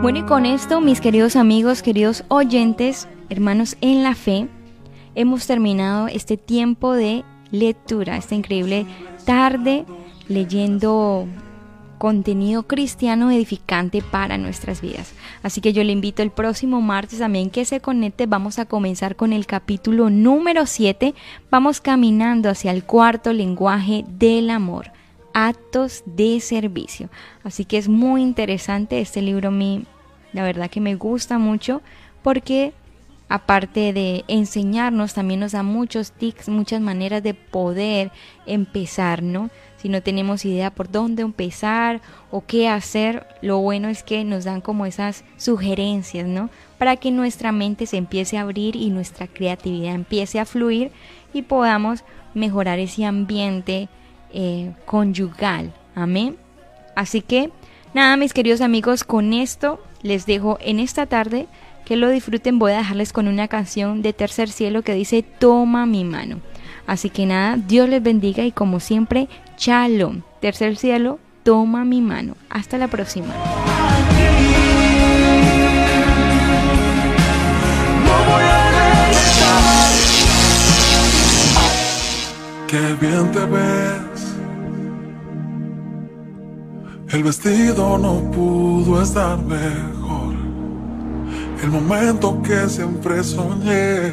Bueno, 0.00 0.18
y 0.18 0.22
con 0.22 0.46
esto, 0.46 0.80
mis 0.80 1.00
queridos 1.00 1.36
amigos, 1.36 1.82
queridos 1.82 2.24
oyentes, 2.26 3.06
hermanos 3.28 3.76
en 3.80 4.02
la 4.02 4.16
fe, 4.16 4.48
hemos 5.14 5.46
terminado 5.46 6.08
este 6.08 6.36
tiempo 6.36 6.92
de 6.92 7.24
lectura, 7.50 8.16
esta 8.16 8.34
increíble 8.34 8.86
tarde 9.24 9.84
leyendo 10.28 11.26
contenido 12.02 12.64
cristiano 12.64 13.30
edificante 13.30 14.02
para 14.02 14.36
nuestras 14.36 14.80
vidas. 14.80 15.12
Así 15.44 15.60
que 15.60 15.72
yo 15.72 15.84
le 15.84 15.92
invito 15.92 16.22
el 16.22 16.32
próximo 16.32 16.80
martes 16.80 17.20
también 17.20 17.48
que 17.48 17.64
se 17.64 17.78
conecte. 17.78 18.26
Vamos 18.26 18.58
a 18.58 18.64
comenzar 18.64 19.14
con 19.14 19.32
el 19.32 19.46
capítulo 19.46 20.10
número 20.10 20.66
7. 20.66 21.14
Vamos 21.48 21.80
caminando 21.80 22.50
hacia 22.50 22.72
el 22.72 22.82
cuarto 22.82 23.32
lenguaje 23.32 24.04
del 24.08 24.50
amor, 24.50 24.90
actos 25.32 26.02
de 26.04 26.40
servicio. 26.40 27.08
Así 27.44 27.64
que 27.64 27.78
es 27.78 27.88
muy 27.88 28.20
interesante 28.22 29.00
este 29.00 29.22
libro, 29.22 29.50
a 29.50 29.52
la 30.32 30.42
verdad 30.42 30.70
que 30.70 30.80
me 30.80 30.96
gusta 30.96 31.38
mucho 31.38 31.82
porque 32.22 32.72
aparte 33.32 33.94
de 33.94 34.26
enseñarnos, 34.28 35.14
también 35.14 35.40
nos 35.40 35.52
da 35.52 35.62
muchos 35.62 36.12
tips, 36.12 36.50
muchas 36.50 36.82
maneras 36.82 37.22
de 37.22 37.32
poder 37.32 38.10
empezar, 38.44 39.22
¿no? 39.22 39.48
Si 39.78 39.88
no 39.88 40.02
tenemos 40.02 40.44
idea 40.44 40.70
por 40.70 40.90
dónde 40.90 41.22
empezar 41.22 42.02
o 42.30 42.44
qué 42.44 42.68
hacer, 42.68 43.26
lo 43.40 43.56
bueno 43.56 43.88
es 43.88 44.02
que 44.02 44.22
nos 44.24 44.44
dan 44.44 44.60
como 44.60 44.84
esas 44.84 45.24
sugerencias, 45.38 46.28
¿no? 46.28 46.50
Para 46.76 46.96
que 46.96 47.10
nuestra 47.10 47.52
mente 47.52 47.86
se 47.86 47.96
empiece 47.96 48.36
a 48.36 48.42
abrir 48.42 48.76
y 48.76 48.90
nuestra 48.90 49.26
creatividad 49.28 49.94
empiece 49.94 50.38
a 50.38 50.44
fluir 50.44 50.92
y 51.32 51.40
podamos 51.40 52.04
mejorar 52.34 52.80
ese 52.80 53.06
ambiente 53.06 53.88
eh, 54.34 54.74
conyugal. 54.84 55.72
Amén. 55.94 56.36
Así 56.94 57.22
que, 57.22 57.50
nada, 57.94 58.18
mis 58.18 58.34
queridos 58.34 58.60
amigos, 58.60 59.04
con 59.04 59.32
esto 59.32 59.82
les 60.02 60.26
dejo 60.26 60.58
en 60.60 60.80
esta 60.80 61.06
tarde. 61.06 61.48
Que 61.84 61.96
lo 61.96 62.08
disfruten, 62.08 62.58
voy 62.58 62.72
a 62.72 62.78
dejarles 62.78 63.12
con 63.12 63.28
una 63.28 63.48
canción 63.48 64.02
de 64.02 64.12
Tercer 64.12 64.50
Cielo 64.50 64.82
que 64.82 64.94
dice 64.94 65.22
Toma 65.22 65.86
mi 65.86 66.04
mano. 66.04 66.40
Así 66.86 67.10
que 67.10 67.26
nada, 67.26 67.56
Dios 67.56 67.88
les 67.88 68.02
bendiga 68.02 68.44
y 68.44 68.52
como 68.52 68.80
siempre, 68.80 69.28
Shalom. 69.58 70.22
Tercer 70.40 70.76
Cielo, 70.76 71.18
toma 71.42 71.84
mi 71.84 72.00
mano. 72.00 72.36
Hasta 72.50 72.78
la 72.78 72.88
próxima. 72.88 73.34
Qué 82.66 82.96
bien 83.00 83.30
te 83.32 83.44
ves. 83.44 84.02
El 87.10 87.22
vestido 87.22 87.98
no 87.98 88.30
pudo 88.30 89.02
estar. 89.02 89.38
El 91.62 91.70
momento 91.70 92.42
que 92.42 92.68
siempre 92.68 93.22
soñé 93.22 94.10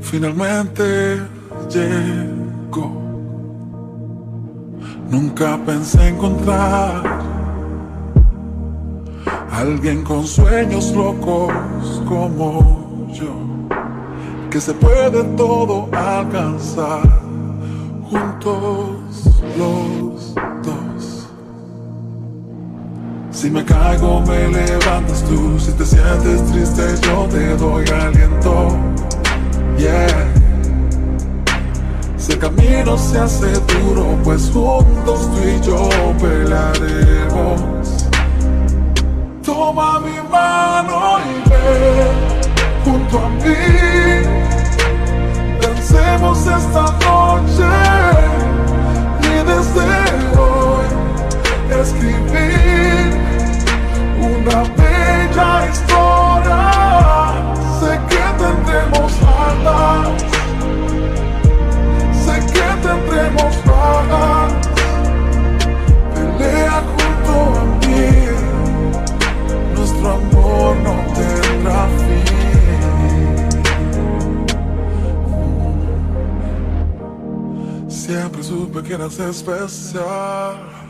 finalmente 0.00 1.20
llegó. 1.68 3.02
Nunca 5.10 5.58
pensé 5.66 6.08
encontrar 6.08 7.02
alguien 9.50 10.04
con 10.04 10.24
sueños 10.24 10.92
locos 10.92 11.52
como 12.06 13.08
yo, 13.12 13.34
que 14.48 14.60
se 14.60 14.72
puede 14.74 15.24
todo 15.36 15.88
alcanzar 15.92 17.02
juntos 18.08 19.42
los. 19.58 20.34
Si 23.40 23.48
me 23.48 23.64
caigo 23.64 24.20
me 24.22 24.48
levantas 24.48 25.22
tú, 25.22 25.60
si 25.60 25.70
te 25.70 25.86
sientes 25.86 26.44
triste 26.50 26.82
yo 27.02 27.24
te 27.30 27.56
doy 27.56 27.84
aliento. 27.88 28.76
Yeah. 29.76 30.26
Sé 32.16 32.32
el 32.32 32.38
camino 32.40 32.98
se 32.98 33.16
hace 33.20 33.52
duro, 33.52 34.18
pues 34.24 34.50
juntos 34.52 35.30
tú 35.30 35.38
y 35.48 35.60
yo 35.60 35.88
pelearemos. 36.20 37.60
Toma 39.44 40.00
mi 40.00 40.18
mano 40.28 41.20
y 41.20 41.48
ven 41.48 42.42
junto 42.84 43.18
a 43.20 43.28
mí. 43.28 43.54
Dancemos 45.62 46.38
esta 46.40 46.90
noche 47.06 47.70
y 49.22 49.34
desde 49.46 49.90
hoy 50.36 50.86
escribir 51.80 52.57
una 54.48 54.62
bella 54.80 55.50
historia. 55.70 56.60
Sé 57.80 57.92
que 58.08 58.22
tendremos 58.42 59.12
alas 59.22 60.28
tendremos 62.82 63.54
paz. 63.66 64.52
Pelea 66.14 66.78
junto 66.94 67.32
a 67.58 67.64
mí, 67.80 68.10
nuestro 69.74 70.06
amor 70.10 70.76
no 70.84 70.94
tendrá 71.14 71.80
fin. 71.98 72.28
Siempre 77.88 78.42
supe 78.42 78.82
que 78.82 78.94
eras 78.94 79.18
especial. 79.18 80.87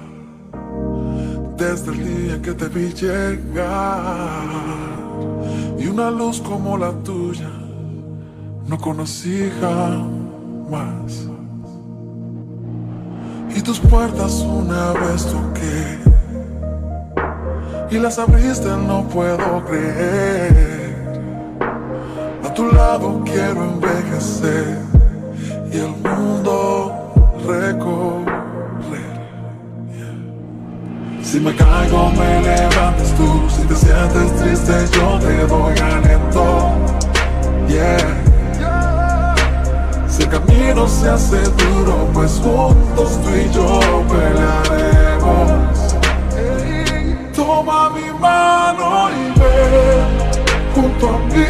Desde 1.59 1.91
el 1.91 2.05
día 2.05 2.43
que 2.43 2.53
te 2.53 2.69
vi 2.69 2.93
llegar 2.93 4.47
y 5.79 5.87
una 5.87 6.11
luz 6.11 6.41
como 6.41 6.79
la 6.79 6.93
tuya 7.03 7.51
no 8.67 8.79
conocí 8.79 9.51
jamás 9.61 11.27
y 13.55 13.61
tus 13.61 13.81
puertas 13.81 14.35
una 14.41 14.93
vez 14.93 15.27
toqué 15.27 15.99
y 17.91 17.99
las 17.99 18.19
abriste, 18.19 18.69
no 18.69 19.09
puedo 19.09 19.65
creer. 19.65 20.95
A 22.45 22.53
tu 22.55 22.71
lado 22.71 23.23
quiero 23.25 23.65
envejecer 23.65 24.79
y 25.73 25.79
el 25.79 25.91
mundo 25.91 26.93
recorrer. 27.47 28.28
Si 31.31 31.39
me 31.39 31.55
caigo, 31.55 32.11
me 32.13 32.41
levantas 32.41 33.15
tú. 33.15 33.51
Si 33.51 33.61
te 33.67 33.77
sientes 33.77 34.35
triste, 34.37 34.73
yo 34.97 35.19
te 35.19 35.47
doy 35.47 35.79
aliento. 35.79 36.73
Yeah. 37.69 38.17
Si 40.09 40.23
el 40.23 40.29
camino 40.31 40.89
se 40.89 41.11
hace 41.11 41.43
duro, 41.43 42.09
pues 42.15 42.41
juntos 42.43 43.21
tú 43.23 43.29
y 43.29 43.51
yo 43.53 44.03
pelearemos. 44.09 45.97
Toma 47.37 47.91
mi 47.91 48.11
mano 48.19 49.11
y 49.11 49.39
ven 49.39 50.01
junto 50.75 51.09
a 51.11 51.19
mí. 51.29 51.45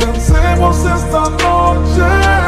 Dancemos 0.00 0.78
esta 0.78 1.28
noche 1.28 2.45